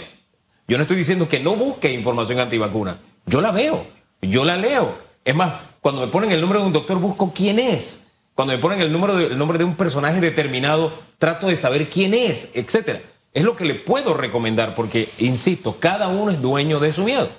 Yo 0.68 0.76
no 0.76 0.82
estoy 0.82 0.96
diciendo 0.96 1.28
que 1.28 1.40
no 1.40 1.54
busque 1.54 1.92
información 1.92 2.40
antivacuna. 2.40 2.98
Yo 3.24 3.40
la 3.40 3.52
veo, 3.52 3.86
yo 4.20 4.44
la 4.44 4.56
leo. 4.56 4.98
Es 5.24 5.34
más, 5.34 5.54
cuando 5.80 6.00
me 6.00 6.08
ponen 6.08 6.32
el 6.32 6.40
nombre 6.40 6.58
de 6.58 6.66
un 6.66 6.72
doctor, 6.72 6.98
busco 6.98 7.32
quién 7.32 7.58
es. 7.58 8.05
Cuando 8.36 8.52
me 8.52 8.58
ponen 8.58 8.82
el, 8.82 8.92
número 8.92 9.16
de, 9.16 9.34
nombre 9.34 9.56
de 9.56 9.64
un 9.64 9.76
personaje 9.76 10.20
determinado, 10.20 10.92
trato 11.16 11.46
de 11.46 11.56
saber 11.56 11.88
quién 11.88 12.12
es, 12.12 12.50
etc. 12.52 13.00
Es 13.32 13.42
lo 13.42 13.56
que 13.56 13.64
le 13.64 13.74
puedo 13.74 14.12
recomendar, 14.12 14.74
porque, 14.74 15.08
insisto, 15.18 15.80
cada 15.80 16.08
uno 16.08 16.30
es 16.30 16.42
dueño 16.42 16.78
de 16.78 16.92
su 16.92 17.02
miedo. 17.02 17.30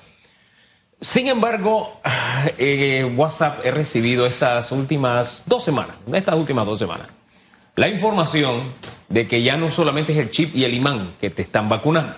Sin 1.00 1.28
embargo, 1.28 2.02
eh, 2.58 3.10
WhatsApp 3.16 3.64
he 3.64 3.70
recibido 3.70 4.26
estas 4.26 4.72
últimas 4.72 5.44
dos 5.46 5.64
semanas, 5.64 5.98
estas 6.12 6.34
últimas 6.34 6.66
dos 6.66 6.80
semanas, 6.80 7.10
la 7.76 7.88
información 7.88 8.74
de 9.08 9.28
que 9.28 9.44
ya 9.44 9.56
no 9.56 9.70
solamente 9.70 10.14
es 10.14 10.18
el 10.18 10.32
chip 10.32 10.56
y 10.56 10.64
el 10.64 10.74
imán 10.74 11.14
que 11.22 11.30
te 11.30 11.44
están 11.44 11.70
vacunando, 11.70 12.16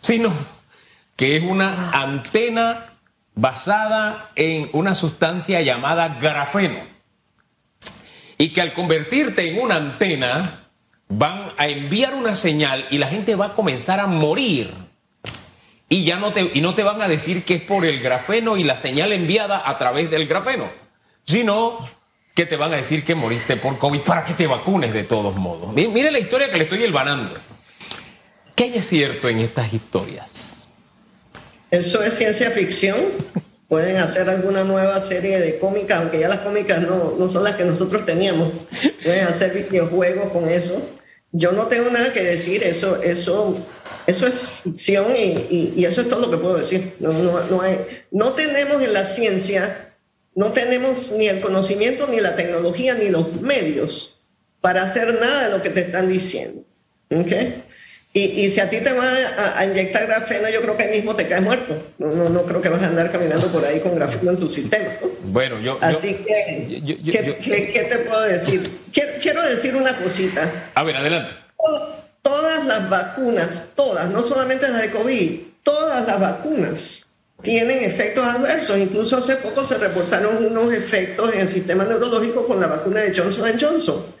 sino 0.00 0.32
que 1.14 1.36
es 1.36 1.44
una 1.44 1.92
antena 1.92 2.94
basada 3.36 4.32
en 4.34 4.70
una 4.72 4.96
sustancia 4.96 5.62
llamada 5.62 6.18
grafeno. 6.20 6.97
Y 8.38 8.50
que 8.50 8.60
al 8.60 8.72
convertirte 8.72 9.48
en 9.48 9.60
una 9.60 9.76
antena 9.76 10.70
van 11.08 11.52
a 11.56 11.68
enviar 11.68 12.14
una 12.14 12.34
señal 12.34 12.86
y 12.90 12.98
la 12.98 13.08
gente 13.08 13.34
va 13.34 13.46
a 13.46 13.54
comenzar 13.54 14.00
a 14.00 14.06
morir. 14.06 14.72
Y 15.88 16.04
ya 16.04 16.16
no 16.16 16.32
te, 16.32 16.50
y 16.54 16.60
no 16.60 16.74
te 16.74 16.82
van 16.82 17.02
a 17.02 17.08
decir 17.08 17.44
que 17.44 17.54
es 17.54 17.62
por 17.62 17.84
el 17.84 18.00
grafeno 18.00 18.56
y 18.56 18.62
la 18.62 18.76
señal 18.76 19.12
enviada 19.12 19.62
a 19.68 19.78
través 19.78 20.10
del 20.10 20.26
grafeno, 20.26 20.70
sino 21.24 21.78
que 22.34 22.46
te 22.46 22.56
van 22.56 22.72
a 22.72 22.76
decir 22.76 23.04
que 23.04 23.14
moriste 23.14 23.56
por 23.56 23.78
COVID 23.78 24.00
para 24.02 24.24
que 24.24 24.34
te 24.34 24.46
vacunes 24.46 24.92
de 24.92 25.02
todos 25.02 25.34
modos. 25.34 25.72
Mire 25.72 26.10
la 26.10 26.20
historia 26.20 26.50
que 26.50 26.58
le 26.58 26.64
estoy 26.64 26.84
elvanando. 26.84 27.36
¿Qué 28.54 28.64
hay 28.64 28.80
cierto 28.80 29.28
en 29.28 29.38
estas 29.40 29.72
historias? 29.72 30.68
Eso 31.70 32.02
es 32.02 32.14
ciencia 32.16 32.50
ficción. 32.50 32.96
Pueden 33.68 33.98
hacer 33.98 34.28
alguna 34.30 34.64
nueva 34.64 34.98
serie 34.98 35.38
de 35.40 35.58
cómicas, 35.58 36.00
aunque 36.00 36.20
ya 36.20 36.28
las 36.28 36.40
cómicas 36.40 36.80
no, 36.80 37.14
no 37.18 37.28
son 37.28 37.44
las 37.44 37.54
que 37.54 37.64
nosotros 37.64 38.06
teníamos. 38.06 38.62
Pueden 39.04 39.26
hacer 39.26 39.52
videojuegos 39.52 40.32
con 40.32 40.48
eso. 40.48 40.90
Yo 41.32 41.52
no 41.52 41.66
tengo 41.66 41.90
nada 41.90 42.10
que 42.12 42.22
decir, 42.22 42.62
eso, 42.62 43.02
eso, 43.02 43.54
eso 44.06 44.26
es 44.26 44.46
ficción 44.46 45.14
y, 45.14 45.74
y, 45.76 45.84
eso 45.84 46.00
es 46.00 46.08
todo 46.08 46.20
lo 46.20 46.30
que 46.30 46.38
puedo 46.38 46.56
decir. 46.56 46.94
No, 47.00 47.12
no, 47.12 47.44
no, 47.44 47.60
hay, 47.60 47.84
no 48.10 48.32
tenemos 48.32 48.80
en 48.82 48.94
la 48.94 49.04
ciencia, 49.04 49.94
no 50.34 50.52
tenemos 50.52 51.12
ni 51.12 51.28
el 51.28 51.42
conocimiento, 51.42 52.06
ni 52.06 52.20
la 52.20 52.34
tecnología, 52.34 52.94
ni 52.94 53.10
los 53.10 53.38
medios 53.42 54.18
para 54.62 54.82
hacer 54.82 55.20
nada 55.20 55.44
de 55.44 55.56
lo 55.56 55.62
que 55.62 55.68
te 55.68 55.80
están 55.80 56.08
diciendo. 56.08 56.62
¿Okay? 57.10 57.64
Y, 58.18 58.50
si 58.50 58.58
a 58.58 58.68
ti 58.68 58.78
te 58.80 58.92
van 58.92 59.16
a, 59.54 59.64
inyectar 59.64 60.06
grafeno, 60.06 60.48
yo 60.48 60.60
creo 60.60 60.76
que 60.76 60.84
ahí 60.84 60.96
mismo 60.96 61.14
te 61.14 61.28
caes 61.28 61.42
muerto. 61.42 61.80
No, 61.98 62.08
no, 62.08 62.28
no 62.28 62.44
creo 62.44 62.60
que 62.60 62.68
vas 62.68 62.82
a 62.82 62.86
andar 62.86 63.12
caminando 63.12 63.46
por 63.48 63.64
ahí 63.64 63.78
con 63.78 63.94
grafeno 63.94 64.32
en 64.32 64.38
tu 64.38 64.48
sistema. 64.48 64.94
Bueno, 65.22 65.60
yo. 65.60 65.78
Así 65.80 66.14
que, 66.14 66.82
¿qué, 67.04 67.86
te 67.88 67.98
puedo 67.98 68.22
decir? 68.22 68.80
Quiero, 68.92 69.42
decir 69.42 69.76
una 69.76 69.96
cosita. 69.96 70.70
A 70.74 70.82
ver, 70.82 70.96
adelante. 70.96 71.34
Todas 72.22 72.66
las 72.66 72.90
vacunas, 72.90 73.72
todas, 73.76 74.10
no 74.10 74.22
solamente 74.22 74.68
las 74.68 74.82
de 74.82 74.90
COVID, 74.90 75.40
todas 75.62 76.06
las 76.06 76.20
vacunas 76.20 77.06
tienen 77.42 77.82
efectos 77.82 78.26
adversos. 78.26 78.78
Incluso 78.78 79.16
hace 79.16 79.36
poco 79.36 79.64
se 79.64 79.78
reportaron 79.78 80.44
unos 80.44 80.72
efectos 80.72 81.32
en 81.34 81.40
el 81.40 81.48
sistema 81.48 81.84
neurológico 81.84 82.46
con 82.46 82.60
la 82.60 82.66
vacuna 82.66 83.00
de 83.02 83.16
Johnson 83.16 83.52
Johnson. 83.60 84.17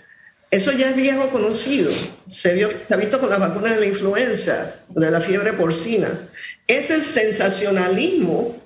Eso 0.50 0.72
ya 0.72 0.90
es 0.90 0.96
viejo 0.96 1.28
conocido. 1.28 1.90
Se, 2.28 2.64
ha 2.88 2.96
visto 2.96 3.20
con 3.20 3.28
las 3.28 3.38
vacunas 3.38 3.74
de 3.74 3.80
la 3.80 3.86
influenza, 3.86 4.76
de 4.88 5.10
la 5.10 5.20
fiebre 5.20 5.52
porcina. 5.52 6.28
Ese 6.66 7.02
sensacionalismo, 7.02 8.56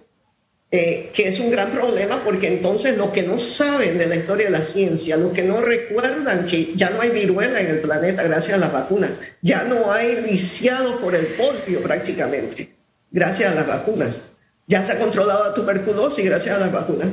eh, 0.71 1.11
que 1.13 1.27
es 1.27 1.41
un 1.41 1.51
gran 1.51 1.73
problema, 1.73 2.23
porque 2.23 2.47
entonces 2.47 2.97
los 2.97 3.11
que 3.11 3.25
no 3.25 3.41
saben 3.41 3.99
de 3.99 4.07
la 4.07 4.15
historia 4.15 4.47
de 4.47 4.53
la 4.53 4.63
ciencia, 4.63 5.17
los 5.17 5.33
que 5.33 5.43
no 5.43 5.61
recuerdan 5.61 6.47
que 6.47 6.73
ya 6.77 6.91
no 6.91 7.01
hay 7.01 7.11
viruela 7.11 7.61
en 7.61 7.67
el 7.67 7.81
planeta 7.81 8.23
gracias 8.23 8.55
a 8.55 8.61
las 8.61 8.73
vacunas, 8.73 9.11
ya 9.43 9.65
no 9.65 9.91
hay 9.93 10.23
lisiado 10.23 11.01
por 11.01 11.17
el 11.17 11.27
polio 11.27 11.83
prácticamente, 11.83 12.77
gracias 13.11 13.51
a 13.51 13.55
las 13.57 13.67
vacunas. 13.67 14.23
Ya 14.69 14.85
se 14.85 14.93
ha 14.93 14.99
controlado 14.99 15.49
la 15.49 15.55
tuberculosis 15.55 16.25
gracias 16.25 16.57
a 16.57 16.61
las 16.61 16.73
vacunas. 16.73 17.09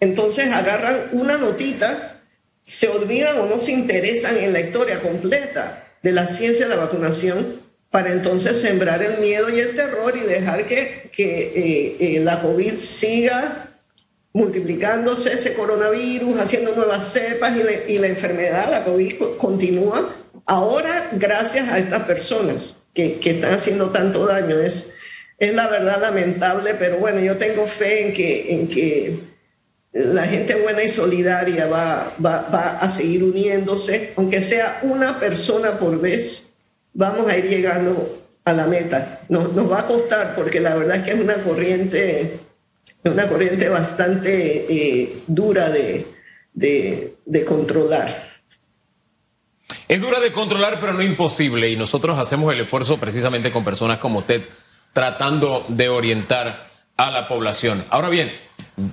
Entonces 0.00 0.50
agarran 0.50 1.10
una 1.12 1.36
notita 1.36 2.17
se 2.68 2.86
olvidan 2.86 3.38
o 3.38 3.46
no 3.46 3.60
se 3.60 3.72
interesan 3.72 4.36
en 4.36 4.52
la 4.52 4.60
historia 4.60 5.00
completa 5.00 5.86
de 6.02 6.12
la 6.12 6.26
ciencia 6.26 6.68
de 6.68 6.76
la 6.76 6.84
vacunación 6.84 7.62
para 7.90 8.12
entonces 8.12 8.60
sembrar 8.60 9.02
el 9.02 9.18
miedo 9.18 9.48
y 9.48 9.58
el 9.58 9.74
terror 9.74 10.14
y 10.14 10.20
dejar 10.20 10.66
que, 10.66 11.10
que 11.10 11.40
eh, 11.54 11.96
eh, 11.98 12.20
la 12.20 12.42
COVID 12.42 12.74
siga 12.74 13.74
multiplicándose, 14.34 15.32
ese 15.32 15.54
coronavirus, 15.54 16.38
haciendo 16.38 16.76
nuevas 16.76 17.10
cepas 17.10 17.56
y, 17.56 17.94
y, 17.94 17.98
la 17.98 18.08
enfermedad, 18.08 18.70
la 18.70 18.84
COVID 18.84 19.14
continúa. 19.38 20.14
Ahora, 20.44 21.08
gracias 21.12 21.72
a 21.72 21.78
estas 21.78 22.02
personas 22.02 22.76
que, 22.92 23.18
que 23.18 23.30
están 23.30 23.54
haciendo 23.54 23.92
tanto 23.92 24.26
daño, 24.26 24.60
es, 24.60 24.92
es 25.38 25.54
la 25.54 25.68
verdad 25.68 26.02
lamentable, 26.02 26.74
pero 26.74 26.98
bueno, 26.98 27.20
yo 27.20 27.38
tengo 27.38 27.66
fe 27.66 28.08
en 28.08 28.12
que, 28.12 28.52
en 28.52 28.68
que 28.68 29.20
la 29.92 30.24
gente 30.24 30.54
buena 30.54 30.82
y 30.82 30.88
solidaria 30.88 31.66
va, 31.66 32.12
va, 32.24 32.76
a 32.76 32.88
seguir 32.88 33.24
uniéndose, 33.24 34.12
aunque 34.16 34.42
sea 34.42 34.80
una 34.82 35.18
persona 35.18 35.78
por 35.78 35.98
vez, 36.00 36.52
vamos 36.92 37.26
a 37.26 37.36
ir 37.36 37.46
llegando 37.48 38.22
a 38.44 38.52
la 38.52 38.66
meta. 38.66 39.22
Nos, 39.28 39.52
nos 39.52 39.70
va 39.70 39.80
a 39.80 39.86
costar 39.86 40.34
porque 40.34 40.60
la 40.60 40.76
verdad 40.76 40.96
es 40.96 41.02
que 41.04 41.10
es 41.12 41.20
una 41.20 41.36
corriente, 41.36 42.40
una 43.04 43.26
corriente 43.26 43.68
bastante 43.68 44.66
eh, 44.68 45.22
dura 45.26 45.70
de, 45.70 46.06
de, 46.52 47.16
de 47.24 47.44
controlar. 47.44 48.28
Es 49.88 50.02
dura 50.02 50.20
de 50.20 50.32
controlar, 50.32 50.80
pero 50.80 50.92
no 50.92 51.02
imposible. 51.02 51.70
Y 51.70 51.76
nosotros 51.76 52.18
hacemos 52.18 52.52
el 52.52 52.60
esfuerzo 52.60 52.98
precisamente 52.98 53.50
con 53.50 53.64
personas 53.64 53.98
como 53.98 54.18
usted, 54.18 54.42
tratando 54.92 55.64
de 55.68 55.88
orientar 55.88 56.68
a 56.98 57.10
la 57.10 57.26
población. 57.26 57.86
Ahora 57.88 58.10
bien, 58.10 58.30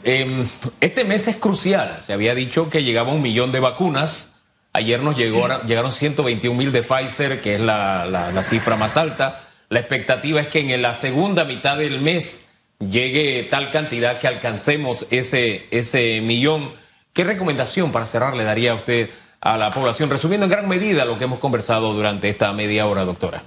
eh, 0.03 0.47
este 0.81 1.03
mes 1.03 1.27
es 1.27 1.35
crucial. 1.37 2.01
Se 2.05 2.13
había 2.13 2.35
dicho 2.35 2.69
que 2.69 2.83
llegaba 2.83 3.13
un 3.13 3.21
millón 3.21 3.51
de 3.51 3.59
vacunas. 3.59 4.29
Ayer 4.73 5.01
nos 5.01 5.17
llegó, 5.17 5.47
llegaron 5.67 5.91
121 5.91 6.57
mil 6.57 6.71
de 6.71 6.81
Pfizer, 6.81 7.41
que 7.41 7.55
es 7.55 7.61
la, 7.61 8.05
la, 8.05 8.31
la, 8.31 8.43
cifra 8.43 8.75
más 8.75 8.97
alta. 8.97 9.41
La 9.69 9.79
expectativa 9.79 10.41
es 10.41 10.47
que 10.47 10.59
en 10.59 10.81
la 10.81 10.95
segunda 10.95 11.45
mitad 11.45 11.77
del 11.77 12.01
mes 12.01 12.41
llegue 12.79 13.47
tal 13.49 13.71
cantidad 13.71 14.19
que 14.19 14.27
alcancemos 14.27 15.07
ese, 15.09 15.65
ese 15.71 16.21
millón. 16.21 16.71
¿Qué 17.13 17.23
recomendación 17.23 17.91
para 17.91 18.05
cerrar 18.05 18.35
le 18.35 18.43
daría 18.43 18.71
a 18.71 18.75
usted 18.75 19.09
a 19.39 19.57
la 19.57 19.71
población? 19.71 20.09
Resumiendo 20.09 20.45
en 20.45 20.51
gran 20.51 20.67
medida 20.67 21.05
lo 21.05 21.17
que 21.17 21.23
hemos 21.23 21.39
conversado 21.39 21.93
durante 21.93 22.29
esta 22.29 22.51
media 22.53 22.87
hora, 22.87 23.05
doctora. 23.05 23.43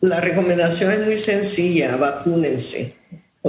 La 0.00 0.20
recomendación 0.20 0.92
es 0.92 1.06
muy 1.06 1.18
sencilla, 1.18 1.96
vacúnense. 1.96 2.95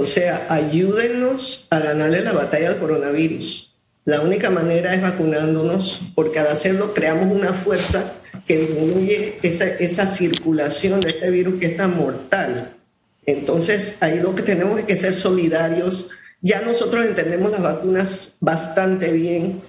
O 0.00 0.06
sea, 0.06 0.46
ayúdennos 0.48 1.66
a 1.70 1.80
ganarle 1.80 2.20
la 2.20 2.30
batalla 2.30 2.68
al 2.68 2.78
coronavirus. 2.78 3.74
La 4.04 4.20
única 4.20 4.48
manera 4.48 4.94
es 4.94 5.02
vacunándonos, 5.02 6.02
porque 6.14 6.38
al 6.38 6.46
hacerlo 6.46 6.94
creamos 6.94 7.26
una 7.34 7.52
fuerza 7.52 8.12
que 8.46 8.58
disminuye 8.58 9.40
esa, 9.42 9.64
esa 9.64 10.06
circulación 10.06 11.00
de 11.00 11.10
este 11.10 11.32
virus 11.32 11.58
que 11.58 11.66
es 11.66 11.76
tan 11.76 11.96
mortal. 11.96 12.76
Entonces, 13.26 13.96
ahí 13.98 14.20
lo 14.20 14.36
que 14.36 14.44
tenemos 14.44 14.78
es 14.78 14.84
que 14.84 14.94
ser 14.94 15.14
solidarios. 15.14 16.10
Ya 16.42 16.60
nosotros 16.60 17.04
entendemos 17.04 17.50
las 17.50 17.62
vacunas 17.62 18.36
bastante 18.38 19.10
bien 19.10 19.62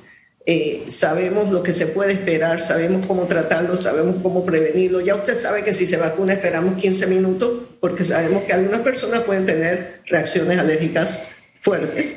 eh, 0.52 0.86
sabemos 0.88 1.52
lo 1.52 1.62
que 1.62 1.76
se 1.76 1.86
puede 1.86 2.14
esperar, 2.14 2.60
sabemos 2.60 3.06
cómo 3.06 3.28
tratarlo, 3.28 3.78
sabemos 3.78 4.16
cómo 4.24 4.44
prevenirlo. 4.44 5.00
Ya 5.00 5.14
usted 5.14 5.36
sabe 5.38 5.64
que 5.64 5.76
si 5.76 5.86
se 5.86 5.96
vacuna 5.98 6.34
esperamos 6.34 6.74
15 6.74 7.06
minutos 7.06 7.52
porque 7.80 8.04
sabemos 8.04 8.42
que 8.46 8.54
algunas 8.54 8.80
personas 8.80 9.20
pueden 9.20 9.46
tener 9.46 10.02
reacciones 10.08 10.58
alérgicas 10.58 11.30
fuertes 11.62 12.16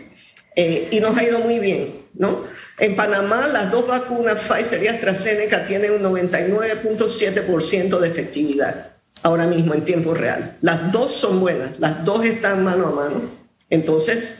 eh, 0.56 0.88
y 0.90 1.00
nos 1.00 1.14
ha 1.18 1.24
ido 1.24 1.40
muy 1.40 1.58
bien, 1.58 2.06
¿no? 2.14 2.44
En 2.78 2.96
Panamá 2.96 3.48
las 3.48 3.70
dos 3.70 3.86
vacunas 3.86 4.40
Pfizer 4.40 4.82
y 4.82 4.88
AstraZeneca 4.88 5.66
tienen 5.66 5.92
un 5.92 6.02
99.7% 6.02 7.98
de 7.98 8.08
efectividad 8.08 8.92
ahora 9.22 9.46
mismo 9.46 9.74
en 9.74 9.84
tiempo 9.84 10.14
real. 10.14 10.56
Las 10.62 10.90
dos 10.90 11.12
son 11.12 11.38
buenas, 11.38 11.78
las 11.78 12.02
dos 12.06 12.24
están 12.24 12.64
mano 12.64 12.86
a 12.86 12.92
mano. 12.92 13.30
Entonces, 13.68 14.38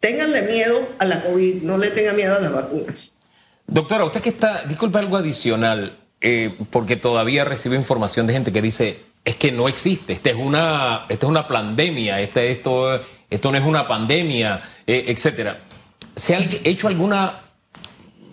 ténganle 0.00 0.42
miedo 0.42 0.86
a 0.98 1.06
la 1.06 1.22
COVID, 1.22 1.62
no 1.62 1.78
le 1.78 1.90
tengan 1.92 2.16
miedo 2.16 2.36
a 2.36 2.40
las 2.40 2.52
vacunas. 2.52 3.14
Doctora, 3.72 4.04
usted 4.04 4.20
que 4.20 4.28
está, 4.28 4.64
disculpe 4.64 4.98
algo 4.98 5.16
adicional, 5.16 5.98
eh, 6.20 6.58
porque 6.68 6.96
todavía 6.96 7.46
recibe 7.46 7.74
información 7.74 8.26
de 8.26 8.34
gente 8.34 8.52
que 8.52 8.60
dice, 8.60 9.02
es 9.24 9.36
que 9.36 9.50
no 9.50 9.66
existe, 9.66 10.12
esta 10.12 10.28
es 10.28 10.36
una, 10.36 11.06
esta 11.08 11.24
es 11.24 11.30
una 11.30 11.46
pandemia, 11.46 12.20
esto, 12.20 13.00
esto 13.30 13.50
no 13.50 13.56
es 13.56 13.64
una 13.64 13.88
pandemia, 13.88 14.60
eh, 14.86 15.04
etcétera. 15.06 15.62
¿Se 16.14 16.36
ha 16.36 16.40
hecho 16.64 16.86
alguna 16.86 17.44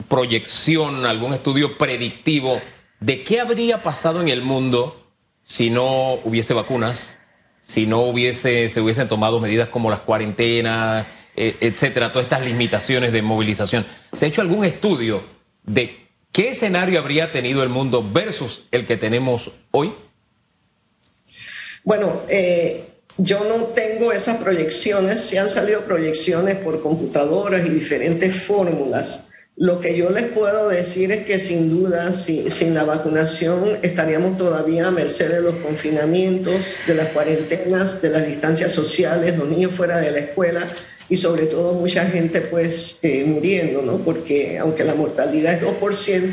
proyección, 0.09 1.05
algún 1.05 1.31
estudio 1.31 1.77
predictivo 1.77 2.59
de 2.99 3.23
qué 3.23 3.39
habría 3.39 3.81
pasado 3.81 4.19
en 4.19 4.27
el 4.27 4.41
mundo 4.41 5.09
si 5.43 5.69
no 5.69 6.15
hubiese 6.25 6.53
vacunas, 6.53 7.17
si 7.61 7.87
no 7.87 8.01
hubiese, 8.01 8.67
se 8.67 8.81
hubiesen 8.81 9.07
tomado 9.07 9.39
medidas 9.39 9.69
como 9.69 9.89
las 9.89 10.01
cuarentenas, 10.01 11.07
eh, 11.41 11.55
etcétera, 11.61 12.11
todas 12.11 12.25
estas 12.25 12.43
limitaciones 12.43 13.13
de 13.13 13.21
movilización. 13.21 13.85
¿Se 14.11 14.25
ha 14.25 14.27
hecho 14.27 14.41
algún 14.41 14.65
estudio 14.65 15.23
de 15.63 15.95
qué 16.33 16.49
escenario 16.49 16.99
habría 16.99 17.31
tenido 17.31 17.63
el 17.63 17.69
mundo 17.69 18.05
versus 18.11 18.63
el 18.71 18.85
que 18.85 18.97
tenemos 18.97 19.49
hoy? 19.71 19.93
Bueno, 21.85 22.23
eh, 22.27 22.89
yo 23.17 23.45
no 23.45 23.67
tengo 23.67 24.11
esas 24.11 24.35
proyecciones, 24.43 25.21
se 25.21 25.39
han 25.39 25.49
salido 25.49 25.85
proyecciones 25.85 26.57
por 26.57 26.81
computadoras 26.81 27.65
y 27.65 27.69
diferentes 27.69 28.35
fórmulas. 28.35 29.29
Lo 29.55 29.79
que 29.79 29.95
yo 29.95 30.09
les 30.09 30.25
puedo 30.25 30.67
decir 30.67 31.13
es 31.13 31.25
que 31.25 31.39
sin 31.39 31.69
duda, 31.69 32.11
si, 32.11 32.49
sin 32.49 32.73
la 32.73 32.83
vacunación, 32.83 33.79
estaríamos 33.81 34.37
todavía 34.37 34.87
a 34.87 34.91
merced 34.91 35.31
de 35.31 35.41
los 35.41 35.55
confinamientos, 35.55 36.75
de 36.85 36.95
las 36.95 37.07
cuarentenas, 37.09 38.01
de 38.01 38.09
las 38.09 38.27
distancias 38.27 38.73
sociales, 38.73 39.37
los 39.37 39.47
niños 39.47 39.71
fuera 39.73 39.99
de 39.99 40.11
la 40.11 40.19
escuela 40.19 40.67
y 41.09 41.17
sobre 41.17 41.47
todo 41.47 41.73
mucha 41.73 42.05
gente 42.05 42.41
pues 42.41 42.99
eh, 43.01 43.25
muriendo, 43.25 43.81
¿no? 43.81 43.97
Porque 43.97 44.59
aunque 44.59 44.83
la 44.83 44.93
mortalidad 44.93 45.55
es 45.55 45.63
2%, 45.63 46.29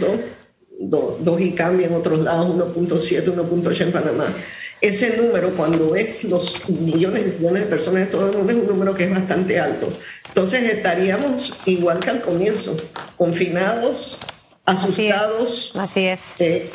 2, 0.78 1.40
y 1.40 1.52
cambia 1.52 1.86
en 1.86 1.94
otros 1.94 2.20
lados, 2.20 2.54
1.7, 2.54 3.24
1.8 3.24 3.80
en 3.80 3.92
Panamá. 3.92 4.32
Ese 4.78 5.16
número, 5.16 5.50
cuando 5.52 5.90
ves 5.90 6.24
los 6.24 6.68
millones 6.68 7.22
y 7.22 7.38
millones 7.38 7.62
de 7.62 7.68
personas 7.68 8.00
de 8.00 8.06
todo 8.06 8.28
el 8.28 8.36
mundo, 8.36 8.52
es 8.52 8.58
un 8.58 8.66
número 8.66 8.94
que 8.94 9.04
es 9.04 9.10
bastante 9.10 9.58
alto. 9.58 9.88
Entonces 10.28 10.70
estaríamos 10.70 11.54
igual 11.64 11.98
que 11.98 12.10
al 12.10 12.20
comienzo, 12.20 12.76
confinados, 13.16 14.18
asustados. 14.66 15.72
Así 15.76 16.04
es. 16.04 16.34
Eh, 16.38 16.70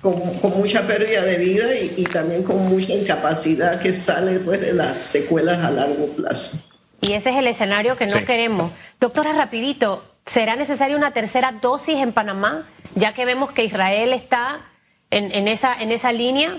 con, 0.00 0.20
con, 0.38 0.56
mucha 0.56 0.86
pérdida 0.86 1.24
de 1.24 1.36
vida 1.38 1.74
y, 1.74 1.94
y, 1.96 2.04
también 2.04 2.44
con 2.44 2.58
mucha 2.58 2.92
incapacidad 2.92 3.80
que 3.80 3.92
sale 3.92 4.38
pues, 4.40 4.60
de 4.60 4.72
las 4.72 4.98
secuelas 4.98 5.64
a 5.64 5.70
largo 5.70 6.06
plazo. 6.08 6.58
Y 7.02 7.14
ese 7.14 7.30
es 7.30 7.36
el 7.36 7.48
escenario 7.48 7.96
que 7.96 8.06
no 8.06 8.16
sí. 8.16 8.24
queremos. 8.24 8.70
Doctora, 9.00 9.32
rapidito, 9.32 10.04
¿será 10.24 10.54
necesaria 10.54 10.96
una 10.96 11.12
tercera 11.12 11.50
dosis 11.60 11.96
en 11.96 12.12
Panamá? 12.12 12.70
Ya 12.94 13.12
que 13.12 13.24
vemos 13.24 13.50
que 13.50 13.64
Israel 13.64 14.12
está 14.12 14.70
en, 15.10 15.32
en 15.32 15.48
esa, 15.48 15.74
en 15.82 15.90
esa 15.90 16.12
línea. 16.12 16.58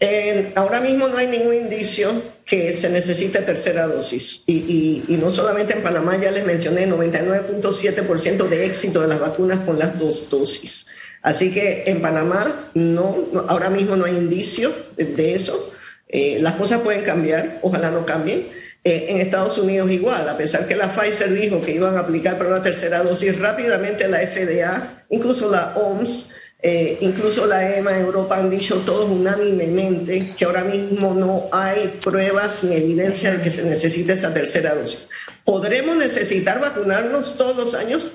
Eh, 0.00 0.54
ahora 0.56 0.80
mismo 0.80 1.08
no 1.08 1.18
hay 1.18 1.26
ningún 1.26 1.54
indicio 1.54 2.10
que 2.46 2.72
se 2.72 2.88
necesite 2.88 3.42
tercera 3.42 3.86
dosis. 3.86 4.42
Y, 4.46 4.54
y, 4.56 5.04
y 5.08 5.16
no 5.18 5.30
solamente 5.30 5.74
en 5.74 5.82
Panamá, 5.82 6.18
ya 6.18 6.30
les 6.30 6.46
mencioné, 6.46 6.88
99.7% 6.88 8.48
de 8.48 8.64
éxito 8.64 9.02
de 9.02 9.08
las 9.08 9.20
vacunas 9.20 9.58
con 9.66 9.78
las 9.78 9.98
dos 9.98 10.30
dosis. 10.30 10.86
Así 11.20 11.52
que 11.52 11.82
en 11.88 12.00
Panamá 12.00 12.70
no, 12.72 13.28
no 13.30 13.40
ahora 13.40 13.68
mismo 13.68 13.96
no 13.96 14.06
hay 14.06 14.16
indicio 14.16 14.72
de, 14.96 15.04
de 15.04 15.34
eso. 15.34 15.70
Eh, 16.08 16.38
las 16.40 16.54
cosas 16.54 16.80
pueden 16.80 17.02
cambiar, 17.02 17.58
ojalá 17.60 17.90
no 17.90 18.06
cambien. 18.06 18.48
Eh, 18.82 19.06
en 19.08 19.20
Estados 19.20 19.58
Unidos 19.58 19.90
igual, 19.90 20.26
a 20.26 20.38
pesar 20.38 20.66
que 20.66 20.74
la 20.74 20.88
Pfizer 20.88 21.32
dijo 21.34 21.60
que 21.60 21.72
iban 21.72 21.98
a 21.98 22.00
aplicar 22.00 22.38
para 22.38 22.48
una 22.48 22.62
tercera 22.62 23.02
dosis, 23.02 23.38
rápidamente 23.38 24.08
la 24.08 24.20
FDA, 24.20 25.04
incluso 25.10 25.50
la 25.50 25.74
OMS, 25.76 26.30
eh, 26.62 26.96
incluso 27.00 27.46
la 27.46 27.76
EMA 27.76 27.98
en 27.98 28.04
Europa 28.04 28.38
han 28.38 28.48
dicho 28.48 28.76
todos 28.86 29.10
unánimemente 29.10 30.34
que 30.36 30.44
ahora 30.46 30.64
mismo 30.64 31.12
no 31.14 31.48
hay 31.52 31.98
pruebas 32.02 32.64
ni 32.64 32.76
evidencia 32.76 33.32
de 33.32 33.42
que 33.42 33.50
se 33.50 33.64
necesite 33.64 34.14
esa 34.14 34.32
tercera 34.32 34.74
dosis. 34.74 35.08
¿Podremos 35.44 35.96
necesitar 35.96 36.58
vacunarnos 36.60 37.36
todos 37.36 37.56
los 37.56 37.74
años? 37.74 38.08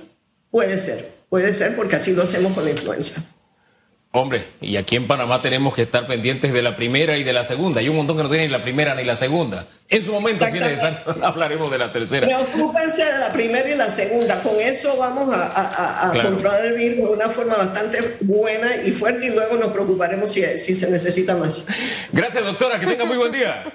Puede 0.49 0.79
ser, 0.79 1.11
puede 1.29 1.53
ser 1.53 1.75
porque 1.75 1.97
así 1.97 2.13
lo 2.13 2.23
hacemos 2.23 2.53
con 2.53 2.65
la 2.65 2.71
influenza. 2.71 3.21
Hombre, 4.15 4.47
y 4.61 4.77
aquí 4.77 4.95
en 4.95 5.07
Panamá 5.07 5.41
tenemos 5.41 5.73
que 5.75 5.81
estar 5.81 6.07
pendientes 6.07 6.53
de 6.53 6.61
la 6.61 6.77
primera 6.77 7.17
y 7.17 7.25
de 7.25 7.33
la 7.33 7.43
segunda. 7.43 7.81
Hay 7.81 7.89
un 7.89 7.97
montón 7.97 8.15
que 8.15 8.23
no 8.23 8.29
tienen 8.29 8.47
ni 8.47 8.51
la 8.53 8.63
primera 8.63 8.95
ni 8.95 9.03
la 9.03 9.17
segunda. 9.17 9.67
En 9.89 10.05
su 10.05 10.13
momento, 10.13 10.45
si 10.45 10.57
es 10.57 10.63
necesario, 10.63 10.99
hablaremos 11.21 11.69
de 11.69 11.77
la 11.77 11.91
tercera. 11.91 12.25
Preocúpense 12.25 13.03
de 13.03 13.19
la 13.19 13.33
primera 13.33 13.69
y 13.69 13.75
la 13.75 13.89
segunda. 13.89 14.41
Con 14.41 14.57
eso 14.61 14.95
vamos 14.95 15.33
a, 15.33 15.47
a, 15.47 16.07
a 16.07 16.11
claro. 16.11 16.29
controlar 16.29 16.65
el 16.65 16.75
virus 16.75 17.09
de 17.09 17.13
una 17.13 17.27
forma 17.27 17.55
bastante 17.55 17.99
buena 18.21 18.77
y 18.85 18.91
fuerte 18.91 19.27
y 19.27 19.31
luego 19.31 19.57
nos 19.57 19.73
preocuparemos 19.73 20.31
si, 20.31 20.43
si 20.59 20.75
se 20.75 20.89
necesita 20.89 21.35
más. 21.35 21.65
Gracias, 22.13 22.41
doctora. 22.45 22.79
Que 22.79 22.85
tenga 22.85 23.03
muy 23.03 23.17
buen 23.17 23.33
día. 23.33 23.65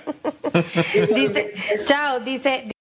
dice, 1.15 1.53
chao, 1.85 2.21
dice. 2.21 2.65